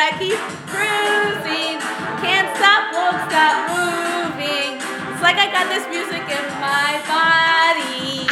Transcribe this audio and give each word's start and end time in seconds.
I 0.00 0.10
keep 0.18 0.40
cruising. 0.72 1.76
Can't 2.24 2.48
stop, 2.56 2.92
won't 2.96 3.20
stop 3.28 3.56
moving. 3.68 4.80
It's 5.12 5.22
like 5.22 5.36
I 5.36 5.48
got 5.52 5.68
this 5.68 5.84
music 5.92 6.24
in 6.24 6.44
my 6.60 6.96
body. 7.04 8.24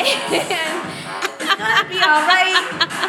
and 0.00 0.76
it's 1.40 1.56
gonna 1.56 1.88
be 1.88 1.98
alright. 2.00 2.60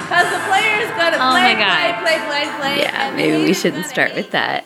Cause 0.08 0.28
the 0.32 0.42
player's 0.48 0.92
gonna 0.96 1.18
Oh 1.20 1.32
play, 1.36 1.54
my 1.54 1.60
God. 1.60 2.02
play, 2.04 2.18
play, 2.20 2.48
play, 2.48 2.60
play. 2.60 2.76
Yeah, 2.84 3.12
maybe 3.16 3.44
we 3.44 3.54
shouldn't 3.54 3.86
start 3.86 4.16
with 4.16 4.32
that. 4.32 4.66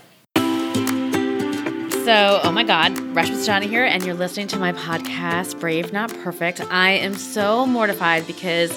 So, 2.06 2.40
oh 2.44 2.52
my 2.52 2.64
God, 2.64 2.94
Reshma 3.16 3.34
Saujani 3.34 3.64
here, 3.68 3.84
and 3.84 4.04
you're 4.06 4.14
listening 4.14 4.46
to 4.50 4.60
my 4.60 4.74
podcast, 4.74 5.60
Brave 5.60 5.92
Not 5.92 6.14
Perfect. 6.24 6.62
I 6.70 6.92
am 6.92 7.16
so 7.16 7.66
mortified 7.66 8.28
because 8.28 8.70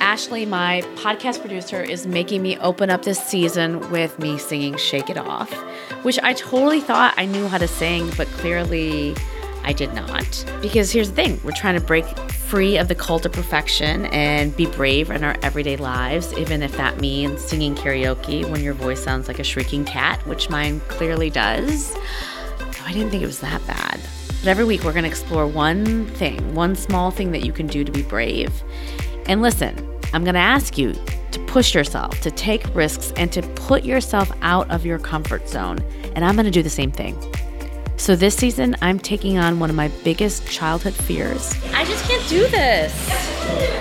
Ashley, 0.00 0.46
my 0.46 0.80
podcast 0.96 1.40
producer, 1.40 1.82
is 1.82 2.06
making 2.06 2.40
me 2.40 2.56
open 2.58 2.88
up 2.88 3.04
this 3.04 3.22
season 3.22 3.90
with 3.90 4.18
me 4.18 4.38
singing 4.38 4.76
Shake 4.78 5.10
It 5.10 5.18
Off, 5.18 5.52
which 6.02 6.18
I 6.22 6.32
totally 6.32 6.80
thought 6.80 7.12
I 7.18 7.26
knew 7.26 7.46
how 7.46 7.58
to 7.58 7.68
sing, 7.68 8.10
but 8.16 8.26
clearly 8.28 9.14
I 9.62 9.74
did 9.74 9.92
not. 9.92 10.44
Because 10.62 10.90
here's 10.90 11.10
the 11.10 11.14
thing 11.14 11.40
we're 11.44 11.52
trying 11.52 11.78
to 11.78 11.84
break 11.84 12.06
free 12.32 12.78
of 12.78 12.88
the 12.88 12.94
cult 12.94 13.26
of 13.26 13.32
perfection 13.32 14.06
and 14.06 14.56
be 14.56 14.64
brave 14.64 15.10
in 15.10 15.22
our 15.22 15.36
everyday 15.42 15.76
lives, 15.76 16.32
even 16.32 16.62
if 16.62 16.74
that 16.78 16.98
means 16.98 17.42
singing 17.42 17.74
karaoke 17.74 18.50
when 18.50 18.62
your 18.62 18.74
voice 18.74 19.04
sounds 19.04 19.28
like 19.28 19.38
a 19.38 19.44
shrieking 19.44 19.84
cat, 19.84 20.26
which 20.26 20.48
mine 20.48 20.80
clearly 20.88 21.28
does. 21.28 21.92
Though 21.92 22.86
I 22.86 22.92
didn't 22.94 23.10
think 23.10 23.22
it 23.22 23.26
was 23.26 23.40
that 23.40 23.64
bad. 23.66 24.00
But 24.40 24.48
every 24.48 24.64
week 24.64 24.82
we're 24.82 24.94
going 24.94 25.04
to 25.04 25.10
explore 25.10 25.46
one 25.46 26.06
thing, 26.06 26.54
one 26.54 26.74
small 26.74 27.10
thing 27.10 27.32
that 27.32 27.44
you 27.44 27.52
can 27.52 27.66
do 27.66 27.84
to 27.84 27.92
be 27.92 28.02
brave. 28.02 28.50
And 29.26 29.42
listen, 29.42 29.89
I'm 30.12 30.24
going 30.24 30.34
to 30.34 30.40
ask 30.40 30.76
you 30.76 30.94
to 31.32 31.40
push 31.46 31.74
yourself, 31.74 32.20
to 32.20 32.30
take 32.30 32.74
risks, 32.74 33.12
and 33.16 33.32
to 33.32 33.42
put 33.42 33.84
yourself 33.84 34.30
out 34.42 34.70
of 34.70 34.84
your 34.84 34.98
comfort 34.98 35.48
zone. 35.48 35.78
And 36.14 36.24
I'm 36.24 36.34
going 36.34 36.46
to 36.46 36.50
do 36.50 36.62
the 36.62 36.70
same 36.70 36.90
thing. 36.90 37.16
So 37.96 38.16
this 38.16 38.34
season, 38.34 38.76
I'm 38.80 38.98
taking 38.98 39.38
on 39.38 39.60
one 39.60 39.70
of 39.70 39.76
my 39.76 39.88
biggest 40.02 40.46
childhood 40.48 40.94
fears. 40.94 41.54
I 41.74 41.84
just 41.84 42.04
can't 42.08 42.26
do 42.28 42.46
this. 42.48 42.92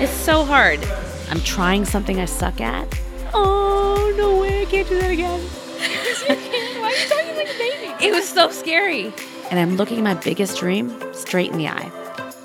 It's 0.02 0.12
so 0.12 0.44
hard. 0.44 0.84
I'm 1.30 1.40
trying 1.42 1.86
something 1.86 2.20
I 2.20 2.26
suck 2.26 2.60
at. 2.60 2.88
Oh, 3.34 4.14
no 4.18 4.38
way, 4.40 4.64
I 4.64 4.66
can't 4.66 4.88
do 4.88 5.00
that 5.00 5.12
again. 5.12 5.40
Why 6.20 6.90
are 6.90 6.92
you 6.92 7.10
talking 7.10 7.36
like 7.36 7.48
a 7.48 7.58
baby? 7.58 8.06
It 8.06 8.12
was 8.12 8.28
so 8.28 8.52
scary. 8.52 9.14
And 9.50 9.60
I'm 9.60 9.78
looking 9.78 10.04
my 10.04 10.16
biggest 10.16 10.60
dream 10.60 10.94
straight 11.14 11.52
in 11.52 11.58
the 11.58 11.68
eye. 11.68 11.92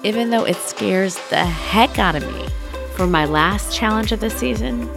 Even 0.04 0.30
though 0.30 0.44
it 0.44 0.56
scares 0.56 1.16
the 1.28 1.44
heck 1.44 1.98
out 1.98 2.14
of 2.14 2.22
me. 2.34 2.46
For 2.94 3.08
my 3.08 3.24
last 3.24 3.74
challenge 3.74 4.12
of 4.12 4.20
the 4.20 4.30
season, 4.30 4.88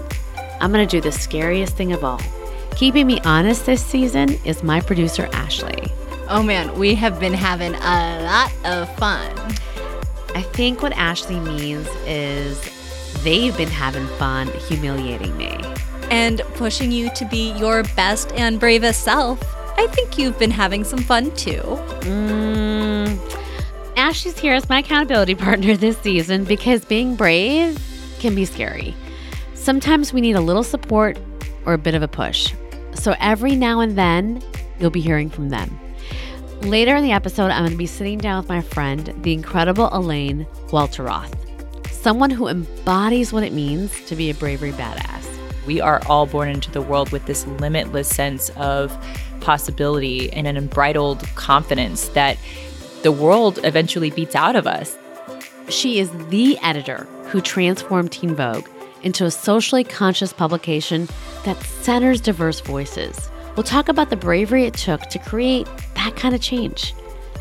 I'm 0.61 0.71
gonna 0.71 0.85
do 0.85 1.01
the 1.01 1.11
scariest 1.11 1.75
thing 1.75 1.93
of 1.93 2.03
all. 2.03 2.21
Keeping 2.75 3.07
me 3.07 3.19
honest 3.21 3.65
this 3.65 3.83
season 3.83 4.37
is 4.45 4.61
my 4.61 4.79
producer, 4.81 5.27
Ashley. 5.33 5.91
Oh 6.29 6.43
man, 6.43 6.77
we 6.77 6.93
have 6.93 7.19
been 7.19 7.33
having 7.33 7.73
a 7.73 8.21
lot 8.23 8.51
of 8.65 8.95
fun. 8.97 9.35
I 10.35 10.43
think 10.43 10.83
what 10.83 10.93
Ashley 10.93 11.39
means 11.39 11.87
is 12.05 12.61
they've 13.23 13.57
been 13.57 13.67
having 13.67 14.05
fun 14.19 14.47
humiliating 14.67 15.35
me. 15.35 15.57
And 16.11 16.41
pushing 16.53 16.91
you 16.91 17.09
to 17.15 17.25
be 17.25 17.53
your 17.53 17.81
best 17.95 18.31
and 18.33 18.59
bravest 18.59 19.03
self. 19.03 19.41
I 19.75 19.87
think 19.87 20.19
you've 20.19 20.37
been 20.37 20.51
having 20.51 20.83
some 20.83 20.99
fun 20.99 21.33
too. 21.35 21.61
Mm, 22.01 22.66
Ashley's 24.07 24.39
here 24.39 24.53
as 24.53 24.69
my 24.69 24.79
accountability 24.79 25.35
partner 25.47 25.75
this 25.75 25.97
season 25.97 26.45
because 26.45 26.85
being 26.85 27.17
brave 27.17 27.77
can 28.19 28.33
be 28.35 28.45
scary. 28.45 28.95
Sometimes 29.53 30.13
we 30.13 30.21
need 30.21 30.37
a 30.37 30.39
little 30.39 30.63
support 30.63 31.19
or 31.65 31.73
a 31.73 31.77
bit 31.77 31.93
of 31.93 32.01
a 32.01 32.07
push. 32.07 32.53
So 32.93 33.15
every 33.19 33.53
now 33.57 33.81
and 33.81 33.97
then, 33.97 34.41
you'll 34.79 34.91
be 34.91 35.01
hearing 35.01 35.29
from 35.29 35.49
them. 35.49 35.77
Later 36.61 36.95
in 36.95 37.03
the 37.03 37.11
episode, 37.11 37.51
I'm 37.51 37.63
going 37.63 37.71
to 37.71 37.77
be 37.77 37.85
sitting 37.85 38.17
down 38.17 38.39
with 38.39 38.47
my 38.47 38.61
friend, 38.61 39.13
the 39.23 39.33
incredible 39.33 39.89
Elaine 39.91 40.47
Welteroth, 40.67 41.35
someone 41.91 42.29
who 42.29 42.47
embodies 42.47 43.33
what 43.33 43.43
it 43.43 43.51
means 43.51 44.05
to 44.05 44.15
be 44.15 44.29
a 44.29 44.33
bravery 44.33 44.71
badass. 44.71 45.27
We 45.65 45.81
are 45.81 46.01
all 46.07 46.25
born 46.25 46.47
into 46.47 46.71
the 46.71 46.81
world 46.81 47.11
with 47.11 47.25
this 47.25 47.45
limitless 47.45 48.07
sense 48.07 48.51
of 48.51 48.97
possibility 49.41 50.31
and 50.31 50.47
an 50.47 50.55
unbridled 50.55 51.23
confidence 51.35 52.07
that 52.09 52.37
the 53.07 53.11
world 53.13 53.57
eventually 53.63 54.09
beats 54.09 54.35
out 54.35 54.57
of 54.57 54.67
us. 54.67 54.97
She 55.69 55.97
is 55.97 56.11
the 56.27 56.57
editor 56.61 57.07
who 57.29 57.39
transformed 57.39 58.11
Teen 58.11 58.35
Vogue 58.35 58.67
into 59.01 59.23
a 59.23 59.31
socially 59.31 59.85
conscious 59.85 60.33
publication 60.33 61.07
that 61.45 61.55
centers 61.63 62.19
diverse 62.19 62.59
voices. 62.59 63.29
We'll 63.55 63.63
talk 63.63 63.87
about 63.87 64.09
the 64.09 64.17
bravery 64.17 64.65
it 64.65 64.73
took 64.73 65.03
to 65.03 65.19
create 65.19 65.69
that 65.95 66.17
kind 66.17 66.35
of 66.35 66.41
change, 66.41 66.93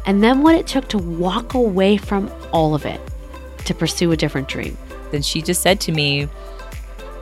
and 0.06 0.22
then 0.22 0.44
what 0.44 0.54
it 0.54 0.68
took 0.68 0.86
to 0.90 0.98
walk 0.98 1.54
away 1.54 1.96
from 1.96 2.30
all 2.52 2.76
of 2.76 2.86
it 2.86 3.00
to 3.64 3.74
pursue 3.74 4.12
a 4.12 4.16
different 4.16 4.46
dream. 4.46 4.78
Then 5.10 5.22
she 5.22 5.42
just 5.42 5.62
said 5.62 5.80
to 5.80 5.90
me, 5.90 6.28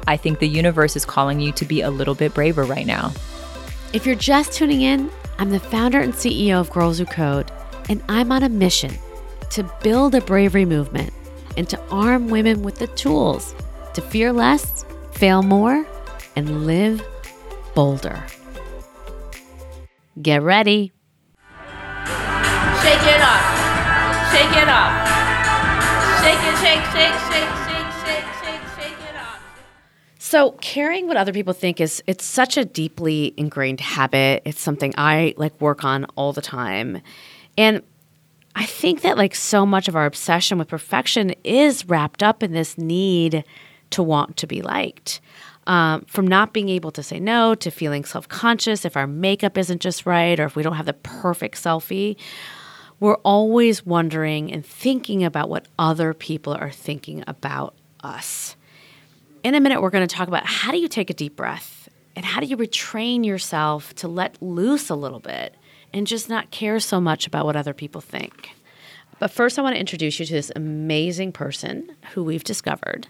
I 0.06 0.19
think 0.19 0.38
the 0.38 0.49
universe 0.49 0.97
is 0.97 1.06
calling 1.06 1.41
you 1.41 1.50
to 1.53 1.65
be 1.65 1.81
a 1.81 1.88
little 1.88 2.15
bit 2.15 2.34
braver 2.34 2.65
right 2.65 2.87
now. 2.87 3.11
If 3.94 4.05
you're 4.05 4.15
just 4.15 4.53
tuning 4.53 4.82
in, 4.82 5.11
I'm 5.38 5.49
the 5.49 5.61
founder 5.61 6.00
and 6.00 6.12
CEO 6.12 6.61
of 6.61 6.71
Girls 6.71 6.99
Who 6.99 7.06
Code, 7.06 7.50
and 7.89 8.03
I'm 8.09 8.33
on 8.33 8.43
a 8.43 8.49
mission 8.49 8.93
to 9.50 9.62
build 9.83 10.15
a 10.15 10.21
bravery 10.21 10.65
movement 10.65 11.12
and 11.56 11.69
to 11.69 11.81
arm 11.91 12.28
women 12.28 12.62
with 12.62 12.77
the 12.77 12.87
tools 12.89 13.55
to 13.95 14.00
fear 14.00 14.33
less, 14.33 14.84
fail 15.12 15.43
more, 15.43 15.87
and 16.37 16.67
live 16.67 17.03
bolder. 17.75 18.25
Get 20.21 20.43
ready. 20.43 20.93
Shake 22.83 23.03
it 23.03 23.21
off. 23.21 23.55
Shake 24.33 24.56
it 24.56 24.69
off. 24.69 25.09
Shake 26.23 26.39
it, 26.39 26.56
shake, 26.59 26.84
shake, 26.93 27.15
shake, 27.31 27.53
shake, 27.67 27.91
shake, 28.05 28.28
shake, 28.43 28.62
shake 28.77 29.09
it 29.09 29.17
off. 29.17 29.41
So, 30.19 30.53
caring 30.61 31.06
what 31.06 31.17
other 31.17 31.33
people 31.33 31.53
think 31.53 31.81
is 31.81 32.03
it's 32.06 32.25
such 32.25 32.56
a 32.56 32.65
deeply 32.65 33.34
ingrained 33.37 33.81
habit. 33.81 34.43
It's 34.44 34.61
something 34.61 34.93
I 34.97 35.34
like 35.37 35.61
work 35.61 35.84
on 35.84 36.06
all 36.17 36.33
the 36.33 36.43
time. 36.43 37.00
And 37.57 37.83
I 38.57 38.67
think 38.67 39.03
that 39.03 39.17
like 39.17 39.35
so 39.35 39.67
much 39.67 39.89
of 39.89 39.97
our 39.97 40.07
obsession 40.07 40.59
with 40.59 40.69
perfection 40.69 41.35
is 41.43 41.89
wrapped 41.89 42.23
up 42.23 42.43
in 42.43 42.53
this 42.53 42.79
need 42.79 43.45
to 43.91 44.03
want 44.03 44.37
to 44.39 44.47
be 44.47 44.63
liked. 44.63 45.21
Um, 45.67 46.03
from 46.03 46.27
not 46.27 46.53
being 46.53 46.69
able 46.69 46.91
to 46.93 47.03
say 47.03 47.19
no 47.19 47.55
to 47.55 47.71
feeling 47.71 48.05
self 48.05 48.29
conscious 48.29 48.85
if 48.85 48.97
our 48.97 49.07
makeup 49.07 49.57
isn't 49.57 49.81
just 49.81 50.05
right 50.05 50.39
or 50.39 50.45
if 50.45 50.57
we 50.57 50.63
don't 50.63 50.75
have 50.75 50.87
the 50.87 50.93
perfect 50.93 51.57
selfie, 51.57 52.17
we're 53.01 53.17
always 53.17 53.85
wondering 53.85 54.53
and 54.53 54.65
thinking 54.65 55.25
about 55.25 55.49
what 55.49 55.67
other 55.79 56.13
people 56.13 56.53
are 56.53 56.71
thinking 56.71 57.25
about 57.27 57.75
us. 58.03 58.57
In 59.43 59.55
a 59.55 59.61
minute, 59.61 59.81
we're 59.81 59.91
going 59.91 60.07
to 60.07 60.15
talk 60.15 60.29
about 60.29 60.47
how 60.47 60.71
do 60.71 60.79
you 60.79 60.89
take 60.89 61.11
a 61.11 61.15
deep 61.15 61.35
breath 61.35 61.89
and 62.15 62.25
how 62.25 62.41
do 62.41 62.47
you 62.47 62.57
retrain 62.57 63.25
yourself 63.25 63.95
to 63.97 64.09
let 64.09 64.41
loose 64.43 64.91
a 64.91 64.95
little 64.95 65.21
bit 65.21 65.55
and 65.94 66.06
just 66.09 66.28
not 66.28 66.50
care 66.50 66.81
so 66.81 67.00
much 67.00 67.27
about 67.27 67.47
what 67.47 67.56
other 67.56 67.72
people 67.72 68.00
think. 68.00 68.50
But 69.21 69.31
first, 69.31 69.59
I 69.59 69.62
want 69.62 69.77
to 69.77 69.81
introduce 69.81 70.19
you 70.19 70.27
to 70.27 70.32
this 70.32 70.50
amazing 70.56 71.32
person 71.32 71.97
who 72.12 72.25
we've 72.25 72.44
discovered, 72.44 73.06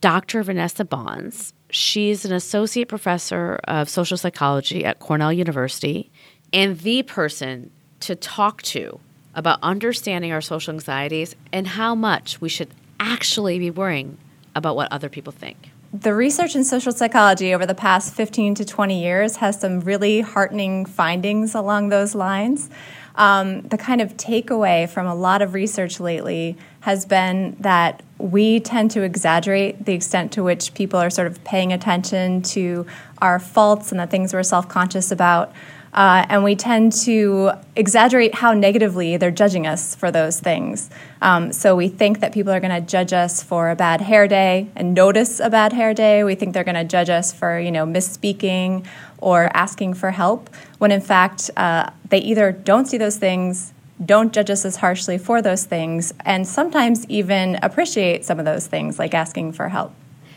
Dr. 0.00 0.42
Vanessa 0.44 0.84
Bohns. 0.84 1.52
She's 1.70 2.24
an 2.24 2.32
associate 2.32 2.88
professor 2.88 3.58
of 3.64 3.88
social 3.88 4.16
psychology 4.16 4.84
at 4.84 5.00
Cornell 5.00 5.32
University 5.32 6.12
and 6.52 6.78
the 6.78 7.02
person 7.02 7.70
to 8.00 8.14
talk 8.14 8.62
to 8.62 9.00
about 9.34 9.58
understanding 9.60 10.30
our 10.30 10.40
social 10.40 10.72
anxieties 10.72 11.34
and 11.52 11.66
how 11.66 11.96
much 11.96 12.40
we 12.40 12.48
should 12.48 12.70
actually 13.00 13.58
be 13.58 13.72
worrying 13.72 14.16
about 14.54 14.76
what 14.76 14.92
other 14.92 15.08
people 15.08 15.32
think. 15.32 15.70
The 15.94 16.12
research 16.12 16.56
in 16.56 16.64
social 16.64 16.90
psychology 16.90 17.54
over 17.54 17.66
the 17.66 17.74
past 17.74 18.14
15 18.14 18.56
to 18.56 18.64
20 18.64 19.00
years 19.00 19.36
has 19.36 19.60
some 19.60 19.78
really 19.78 20.22
heartening 20.22 20.86
findings 20.86 21.54
along 21.54 21.90
those 21.90 22.16
lines. 22.16 22.68
Um, 23.14 23.62
the 23.62 23.78
kind 23.78 24.00
of 24.00 24.16
takeaway 24.16 24.88
from 24.88 25.06
a 25.06 25.14
lot 25.14 25.40
of 25.40 25.54
research 25.54 26.00
lately 26.00 26.56
has 26.80 27.06
been 27.06 27.56
that 27.60 28.02
we 28.18 28.58
tend 28.58 28.90
to 28.90 29.02
exaggerate 29.02 29.84
the 29.84 29.92
extent 29.92 30.32
to 30.32 30.42
which 30.42 30.74
people 30.74 30.98
are 30.98 31.10
sort 31.10 31.28
of 31.28 31.44
paying 31.44 31.72
attention 31.72 32.42
to 32.42 32.86
our 33.22 33.38
faults 33.38 33.92
and 33.92 34.00
the 34.00 34.08
things 34.08 34.34
we're 34.34 34.42
self 34.42 34.68
conscious 34.68 35.12
about. 35.12 35.52
Uh, 35.94 36.26
and 36.28 36.42
we 36.42 36.56
tend 36.56 36.92
to 36.92 37.52
exaggerate 37.76 38.34
how 38.34 38.52
negatively 38.52 39.16
they're 39.16 39.30
judging 39.30 39.64
us 39.64 39.94
for 39.94 40.10
those 40.10 40.40
things. 40.40 40.90
Um, 41.22 41.52
so 41.52 41.76
we 41.76 41.88
think 41.88 42.18
that 42.18 42.32
people 42.32 42.52
are 42.52 42.58
going 42.58 42.74
to 42.74 42.80
judge 42.80 43.12
us 43.12 43.42
for 43.42 43.70
a 43.70 43.76
bad 43.76 44.00
hair 44.00 44.26
day 44.26 44.68
and 44.74 44.92
notice 44.92 45.38
a 45.38 45.48
bad 45.48 45.72
hair 45.72 45.94
day. 45.94 46.24
We 46.24 46.34
think 46.34 46.52
they're 46.52 46.64
going 46.64 46.74
to 46.74 46.84
judge 46.84 47.10
us 47.10 47.32
for 47.32 47.58
you 47.60 47.70
know 47.70 47.86
misspeaking 47.86 48.86
or 49.18 49.50
asking 49.54 49.94
for 49.94 50.10
help, 50.10 50.50
when 50.78 50.90
in 50.90 51.00
fact 51.00 51.50
uh, 51.56 51.90
they 52.10 52.18
either 52.18 52.52
don't 52.52 52.86
see 52.86 52.98
those 52.98 53.16
things, 53.16 53.72
don't 54.04 54.32
judge 54.32 54.50
us 54.50 54.64
as 54.64 54.76
harshly 54.76 55.16
for 55.16 55.40
those 55.40 55.64
things, 55.64 56.12
and 56.24 56.46
sometimes 56.46 57.06
even 57.08 57.56
appreciate 57.62 58.24
some 58.24 58.38
of 58.38 58.44
those 58.44 58.66
things, 58.66 58.98
like 58.98 59.14
asking 59.14 59.52
for 59.52 59.68
help. 59.68 59.94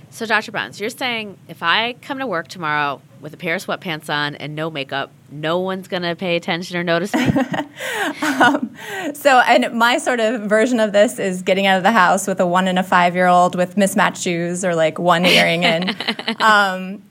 So, 0.09 0.25
Dr. 0.25 0.51
Bruns, 0.51 0.79
you're 0.79 0.89
saying 0.89 1.37
if 1.49 1.61
I 1.61 1.95
come 2.01 2.19
to 2.19 2.27
work 2.27 2.47
tomorrow 2.47 3.01
with 3.21 3.33
a 3.33 3.37
pair 3.37 3.55
of 3.55 3.65
sweatpants 3.65 4.09
on 4.09 4.35
and 4.35 4.55
no 4.55 4.69
makeup, 4.69 5.11
no 5.31 5.59
one's 5.59 5.87
going 5.87 6.03
to 6.03 6.15
pay 6.15 6.35
attention 6.35 6.77
or 6.77 6.83
notice 6.83 7.13
me? 7.13 7.27
So, 9.13 9.39
and 9.39 9.77
my 9.77 9.97
sort 9.97 10.19
of 10.19 10.41
version 10.41 10.79
of 10.79 10.91
this 10.91 11.19
is 11.19 11.41
getting 11.41 11.65
out 11.65 11.77
of 11.77 11.83
the 11.83 11.91
house 11.91 12.27
with 12.27 12.39
a 12.39 12.45
one 12.45 12.67
and 12.67 12.77
a 12.77 12.83
five 12.83 13.15
year 13.15 13.27
old 13.27 13.55
with 13.55 13.77
mismatched 13.77 14.21
shoes 14.21 14.63
or 14.63 14.75
like 14.75 14.99
one 14.99 15.25
earring 15.25 15.63
in. 15.63 15.95
um, 16.39 17.01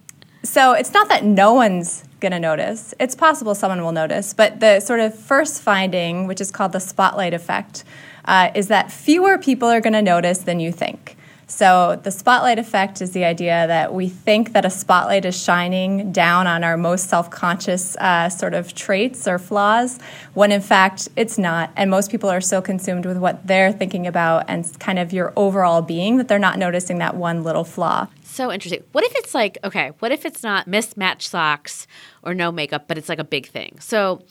so, 0.42 0.72
it's 0.72 0.92
not 0.92 1.08
that 1.08 1.24
no 1.24 1.54
one's 1.54 2.04
going 2.20 2.32
to 2.32 2.38
notice. 2.38 2.94
It's 2.98 3.14
possible 3.14 3.54
someone 3.54 3.82
will 3.82 3.92
notice. 3.92 4.34
But 4.34 4.60
the 4.60 4.80
sort 4.80 5.00
of 5.00 5.18
first 5.18 5.62
finding, 5.62 6.26
which 6.26 6.40
is 6.40 6.50
called 6.50 6.72
the 6.72 6.80
spotlight 6.80 7.34
effect, 7.34 7.84
uh, 8.24 8.50
is 8.54 8.68
that 8.68 8.90
fewer 8.90 9.38
people 9.38 9.68
are 9.68 9.80
going 9.80 9.92
to 9.92 10.02
notice 10.02 10.38
than 10.38 10.60
you 10.60 10.72
think. 10.72 11.16
So, 11.48 12.00
the 12.02 12.10
spotlight 12.10 12.58
effect 12.58 13.00
is 13.00 13.12
the 13.12 13.24
idea 13.24 13.68
that 13.68 13.94
we 13.94 14.08
think 14.08 14.52
that 14.52 14.64
a 14.64 14.70
spotlight 14.70 15.24
is 15.24 15.40
shining 15.40 16.10
down 16.10 16.48
on 16.48 16.64
our 16.64 16.76
most 16.76 17.08
self 17.08 17.30
conscious 17.30 17.96
uh, 17.96 18.28
sort 18.28 18.52
of 18.52 18.74
traits 18.74 19.28
or 19.28 19.38
flaws, 19.38 20.00
when 20.34 20.50
in 20.50 20.60
fact 20.60 21.08
it's 21.14 21.38
not. 21.38 21.70
And 21.76 21.88
most 21.88 22.10
people 22.10 22.28
are 22.28 22.40
so 22.40 22.60
consumed 22.60 23.06
with 23.06 23.16
what 23.16 23.46
they're 23.46 23.72
thinking 23.72 24.08
about 24.08 24.46
and 24.48 24.66
kind 24.80 24.98
of 24.98 25.12
your 25.12 25.32
overall 25.36 25.82
being 25.82 26.16
that 26.16 26.26
they're 26.26 26.40
not 26.40 26.58
noticing 26.58 26.98
that 26.98 27.14
one 27.14 27.44
little 27.44 27.64
flaw. 27.64 28.08
So 28.24 28.50
interesting. 28.50 28.82
What 28.90 29.04
if 29.04 29.14
it's 29.14 29.32
like, 29.32 29.56
okay, 29.62 29.92
what 30.00 30.10
if 30.10 30.26
it's 30.26 30.42
not 30.42 30.66
mismatched 30.66 31.30
socks 31.30 31.86
or 32.22 32.34
no 32.34 32.50
makeup, 32.50 32.88
but 32.88 32.98
it's 32.98 33.08
like 33.08 33.20
a 33.20 33.24
big 33.24 33.46
thing? 33.46 33.78
So 33.78 34.22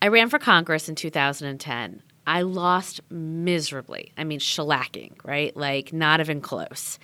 I 0.00 0.08
ran 0.08 0.30
for 0.30 0.38
Congress 0.38 0.88
in 0.88 0.94
2010. 0.94 2.02
I 2.26 2.42
lost 2.42 3.00
miserably. 3.10 4.12
I 4.16 4.24
mean, 4.24 4.38
shellacking, 4.38 5.12
right? 5.24 5.56
Like, 5.56 5.92
not 5.92 6.20
even 6.20 6.40
close. 6.40 6.98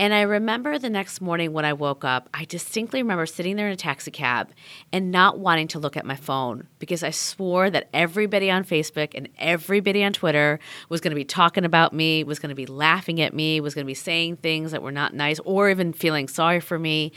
And 0.00 0.14
I 0.14 0.22
remember 0.22 0.78
the 0.78 0.90
next 0.90 1.20
morning 1.20 1.52
when 1.52 1.64
I 1.64 1.72
woke 1.72 2.04
up, 2.04 2.28
I 2.32 2.44
distinctly 2.44 3.02
remember 3.02 3.26
sitting 3.26 3.56
there 3.56 3.66
in 3.66 3.72
a 3.72 3.76
taxi 3.76 4.12
cab 4.12 4.50
and 4.92 5.10
not 5.10 5.40
wanting 5.40 5.66
to 5.68 5.80
look 5.80 5.96
at 5.96 6.06
my 6.06 6.14
phone 6.14 6.68
because 6.78 7.02
I 7.02 7.10
swore 7.10 7.68
that 7.70 7.88
everybody 7.92 8.48
on 8.48 8.64
Facebook 8.64 9.10
and 9.14 9.28
everybody 9.38 10.04
on 10.04 10.12
Twitter 10.12 10.60
was 10.88 11.00
going 11.00 11.10
to 11.10 11.16
be 11.16 11.24
talking 11.24 11.64
about 11.64 11.92
me, 11.92 12.22
was 12.22 12.38
going 12.38 12.50
to 12.50 12.54
be 12.54 12.66
laughing 12.66 13.20
at 13.20 13.34
me, 13.34 13.60
was 13.60 13.74
going 13.74 13.84
to 13.84 13.90
be 13.90 13.94
saying 13.94 14.36
things 14.36 14.70
that 14.70 14.82
were 14.82 14.92
not 14.92 15.14
nice 15.14 15.40
or 15.40 15.68
even 15.68 15.92
feeling 15.92 16.28
sorry 16.28 16.60
for 16.60 16.78
me. 16.78 17.10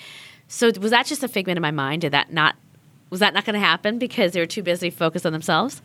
So 0.47 0.71
was 0.79 0.89
that 0.89 1.05
just 1.05 1.23
a 1.23 1.27
figment 1.27 1.59
of 1.59 1.61
my 1.61 1.71
mind? 1.71 2.01
Did 2.01 2.13
that 2.13 2.33
not 2.33 2.55
was 3.11 3.19
that 3.19 3.33
not 3.33 3.45
going 3.45 3.55
to 3.55 3.59
happen 3.59 3.99
because 3.99 4.31
they 4.31 4.39
were 4.39 4.45
too 4.45 4.63
busy 4.63 4.89
focused 4.89 5.25
on 5.25 5.33
themselves? 5.33 5.81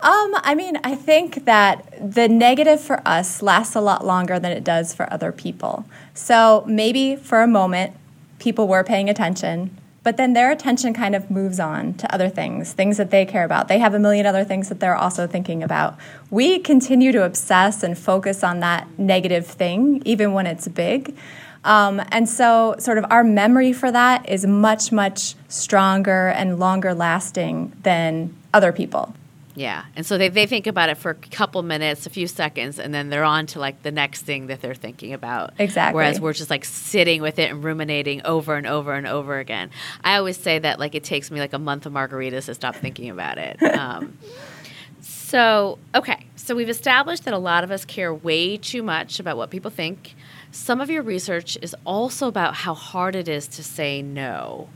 Um, 0.00 0.34
I 0.42 0.54
mean, 0.54 0.76
I 0.84 0.96
think 0.96 1.44
that 1.44 2.12
the 2.14 2.28
negative 2.28 2.80
for 2.80 3.00
us 3.06 3.40
lasts 3.40 3.74
a 3.74 3.80
lot 3.80 4.04
longer 4.04 4.38
than 4.38 4.52
it 4.52 4.64
does 4.64 4.92
for 4.92 5.10
other 5.12 5.32
people. 5.32 5.86
So 6.12 6.64
maybe 6.66 7.16
for 7.16 7.40
a 7.40 7.46
moment, 7.46 7.96
people 8.38 8.68
were 8.68 8.84
paying 8.84 9.08
attention, 9.08 9.74
but 10.02 10.16
then 10.16 10.34
their 10.34 10.50
attention 10.50 10.92
kind 10.92 11.14
of 11.14 11.30
moves 11.30 11.58
on 11.58 11.94
to 11.94 12.12
other 12.12 12.28
things, 12.28 12.74
things 12.74 12.98
that 12.98 13.10
they 13.10 13.24
care 13.24 13.44
about. 13.44 13.68
They 13.68 13.78
have 13.78 13.94
a 13.94 13.98
million 13.98 14.26
other 14.26 14.44
things 14.44 14.68
that 14.68 14.80
they're 14.80 14.96
also 14.96 15.26
thinking 15.26 15.62
about. 15.62 15.96
We 16.28 16.58
continue 16.58 17.12
to 17.12 17.24
obsess 17.24 17.82
and 17.82 17.96
focus 17.96 18.44
on 18.44 18.60
that 18.60 18.86
negative 18.98 19.46
thing, 19.46 20.02
even 20.04 20.32
when 20.32 20.46
it's 20.46 20.68
big. 20.68 21.16
Um, 21.64 22.02
and 22.08 22.28
so, 22.28 22.74
sort 22.78 22.98
of, 22.98 23.06
our 23.08 23.24
memory 23.24 23.72
for 23.72 23.90
that 23.90 24.28
is 24.28 24.44
much, 24.44 24.92
much 24.92 25.34
stronger 25.48 26.28
and 26.28 26.58
longer 26.58 26.92
lasting 26.92 27.72
than 27.84 28.36
other 28.52 28.70
people. 28.70 29.14
Yeah. 29.56 29.84
And 29.94 30.04
so 30.04 30.18
they, 30.18 30.28
they 30.28 30.46
think 30.46 30.66
about 30.66 30.88
it 30.88 30.96
for 30.96 31.10
a 31.10 31.14
couple 31.14 31.62
minutes, 31.62 32.06
a 32.06 32.10
few 32.10 32.26
seconds, 32.26 32.78
and 32.78 32.92
then 32.92 33.08
they're 33.08 33.24
on 33.24 33.46
to 33.46 33.60
like 33.60 33.82
the 33.82 33.92
next 33.92 34.22
thing 34.22 34.48
that 34.48 34.60
they're 34.60 34.74
thinking 34.74 35.12
about. 35.12 35.54
Exactly. 35.58 35.96
Whereas 35.96 36.20
we're 36.20 36.32
just 36.32 36.50
like 36.50 36.64
sitting 36.64 37.22
with 37.22 37.38
it 37.38 37.50
and 37.50 37.62
ruminating 37.62 38.22
over 38.24 38.56
and 38.56 38.66
over 38.66 38.94
and 38.94 39.06
over 39.06 39.38
again. 39.38 39.70
I 40.02 40.16
always 40.16 40.36
say 40.36 40.58
that 40.58 40.80
like 40.80 40.94
it 40.94 41.04
takes 41.04 41.30
me 41.30 41.38
like 41.40 41.52
a 41.52 41.58
month 41.58 41.86
of 41.86 41.92
margaritas 41.92 42.46
to 42.46 42.54
stop 42.54 42.76
thinking 42.76 43.10
about 43.10 43.38
it. 43.38 43.58
Um, 43.84 44.16
so, 45.00 45.78
okay. 45.94 46.26
So 46.36 46.54
we've 46.54 46.68
established 46.68 47.24
that 47.24 47.34
a 47.34 47.38
lot 47.38 47.64
of 47.64 47.70
us 47.70 47.84
care 47.84 48.14
way 48.14 48.56
too 48.56 48.82
much 48.82 49.18
about 49.18 49.36
what 49.36 49.50
people 49.50 49.70
think. 49.70 50.14
Some 50.52 50.80
of 50.80 50.88
your 50.88 51.02
research 51.02 51.58
is 51.60 51.74
also 51.84 52.28
about 52.28 52.54
how 52.54 52.72
hard 52.72 53.16
it 53.16 53.28
is 53.28 53.48
to 53.48 53.64
say 53.64 54.00
no. 54.00 54.68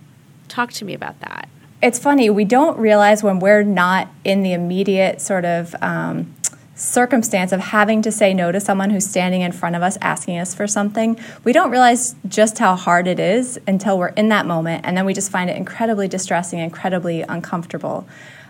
Talk 0.48 0.72
to 0.72 0.84
me 0.84 0.94
about 0.94 1.20
that 1.20 1.48
it's 1.80 1.98
funny, 1.98 2.28
we 2.30 2.44
don't 2.44 2.78
realize 2.78 3.22
when 3.22 3.38
we're 3.38 3.62
not 3.62 4.08
in 4.24 4.42
the 4.42 4.52
immediate 4.52 5.20
sort 5.20 5.44
of 5.44 5.74
um, 5.80 6.34
circumstance 6.74 7.52
of 7.52 7.60
having 7.60 8.02
to 8.02 8.12
say 8.12 8.32
no 8.34 8.50
to 8.52 8.60
someone 8.60 8.90
who's 8.90 9.06
standing 9.06 9.42
in 9.42 9.52
front 9.52 9.76
of 9.76 9.82
us 9.82 9.96
asking 10.00 10.38
us 10.38 10.54
for 10.54 10.66
something, 10.66 11.18
we 11.44 11.52
don't 11.52 11.70
realize 11.70 12.14
just 12.26 12.58
how 12.58 12.74
hard 12.74 13.06
it 13.06 13.20
is 13.20 13.60
until 13.66 13.98
we're 13.98 14.08
in 14.08 14.28
that 14.28 14.46
moment, 14.46 14.84
and 14.86 14.96
then 14.96 15.04
we 15.04 15.14
just 15.14 15.30
find 15.30 15.50
it 15.50 15.56
incredibly 15.56 16.08
distressing, 16.08 16.58
incredibly 16.58 17.22
uncomfortable. 17.22 18.06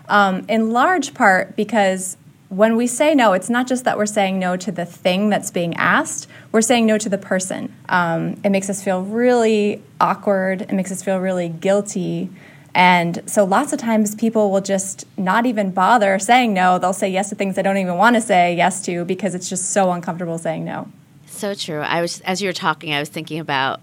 Um, 0.07 0.45
in 0.49 0.71
large 0.71 1.13
part 1.13 1.55
because 1.55 2.17
when 2.49 2.75
we 2.75 2.87
say 2.87 3.13
no, 3.13 3.33
it's 3.33 3.49
not 3.49 3.67
just 3.67 3.83
that 3.83 3.95
we're 3.95 4.07
saying 4.07 4.39
no 4.39 4.57
to 4.57 4.71
the 4.71 4.85
thing 4.85 5.29
that's 5.29 5.51
being 5.51 5.75
asked, 5.75 6.27
we're 6.51 6.61
saying 6.61 6.87
no 6.87 6.97
to 6.97 7.07
the 7.07 7.17
person. 7.17 7.71
Um, 7.87 8.41
it 8.43 8.49
makes 8.49 8.71
us 8.71 8.83
feel 8.83 9.03
really 9.03 9.83
awkward, 10.01 10.63
it 10.63 10.73
makes 10.73 10.91
us 10.91 11.03
feel 11.03 11.19
really 11.19 11.49
guilty. 11.49 12.31
And 12.79 13.21
so 13.25 13.43
lots 13.43 13.73
of 13.73 13.79
times 13.79 14.15
people 14.15 14.51
will 14.51 14.61
just 14.61 15.05
not 15.17 15.45
even 15.45 15.71
bother 15.71 16.17
saying 16.17 16.53
no. 16.53 16.79
They'll 16.79 16.93
say 16.93 17.09
yes 17.09 17.27
to 17.27 17.35
things 17.35 17.57
they 17.57 17.61
don't 17.61 17.75
even 17.75 17.97
want 17.97 18.15
to 18.15 18.21
say 18.21 18.55
yes 18.55 18.81
to 18.85 19.03
because 19.03 19.35
it's 19.35 19.49
just 19.49 19.71
so 19.71 19.91
uncomfortable 19.91 20.37
saying 20.37 20.63
no. 20.63 20.87
So 21.25 21.53
true. 21.53 21.81
I 21.81 21.99
was 21.99 22.21
as 22.21 22.41
you 22.41 22.47
were 22.47 22.53
talking, 22.53 22.93
I 22.93 23.01
was 23.01 23.09
thinking 23.09 23.41
about 23.41 23.81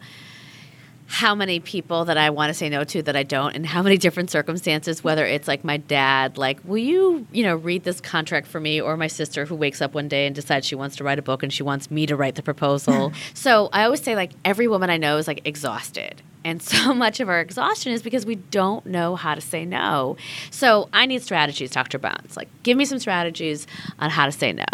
how 1.09 1.35
many 1.35 1.61
people 1.61 2.07
that 2.07 2.17
I 2.17 2.31
want 2.31 2.49
to 2.49 2.55
say 2.55 2.71
no 2.71 2.85
to 2.85 3.03
that 3.03 3.15
I 3.15 3.23
don't, 3.23 3.55
and 3.55 3.67
how 3.67 3.83
many 3.83 3.99
different 3.99 4.31
circumstances, 4.31 5.05
whether 5.05 5.27
it's 5.27 5.47
like 5.47 5.63
my 5.63 5.77
dad, 5.77 6.39
like, 6.39 6.59
will 6.65 6.79
you, 6.79 7.27
you 7.31 7.45
know, 7.45 7.55
read 7.55 7.85
this 7.85 8.01
contract 8.01 8.47
for 8.47 8.61
me, 8.61 8.81
or 8.81 8.97
my 8.97 9.07
sister 9.09 9.45
who 9.45 9.55
wakes 9.55 9.83
up 9.83 9.93
one 9.93 10.09
day 10.09 10.27
and 10.27 10.35
decides 10.35 10.67
she 10.67 10.75
wants 10.75 10.97
to 10.97 11.05
write 11.05 11.19
a 11.19 11.23
book 11.23 11.43
and 11.43 11.53
she 11.53 11.63
wants 11.63 11.91
me 11.91 12.07
to 12.07 12.17
write 12.17 12.35
the 12.35 12.43
proposal. 12.43 13.13
so 13.35 13.69
I 13.75 13.85
always 13.85 14.03
say, 14.03 14.17
like, 14.17 14.33
every 14.45 14.67
woman 14.67 14.89
I 14.89 14.97
know 14.97 15.19
is 15.19 15.29
like 15.29 15.43
exhausted. 15.45 16.23
And 16.47 16.63
so 16.63 16.95
much 17.07 17.19
of 17.19 17.29
our 17.29 17.41
exhaustion 17.41 17.93
is 17.93 18.03
because 18.03 18.25
we 18.25 18.37
don't 18.37 18.87
know 18.87 19.17
how 19.17 19.35
to 19.35 19.41
say 19.41 19.65
no. 19.65 20.17
So 20.51 20.89
I 20.93 21.05
need 21.07 21.23
strategies, 21.23 21.73
Dr. 21.73 21.99
Bohns. 21.99 22.37
Like, 22.37 22.49
give 22.63 22.79
me 22.79 22.85
some 22.85 23.01
strategies 23.01 23.67
on 23.99 24.11
how 24.11 24.27
to 24.27 24.33
say 24.33 24.53
no. 24.53 24.65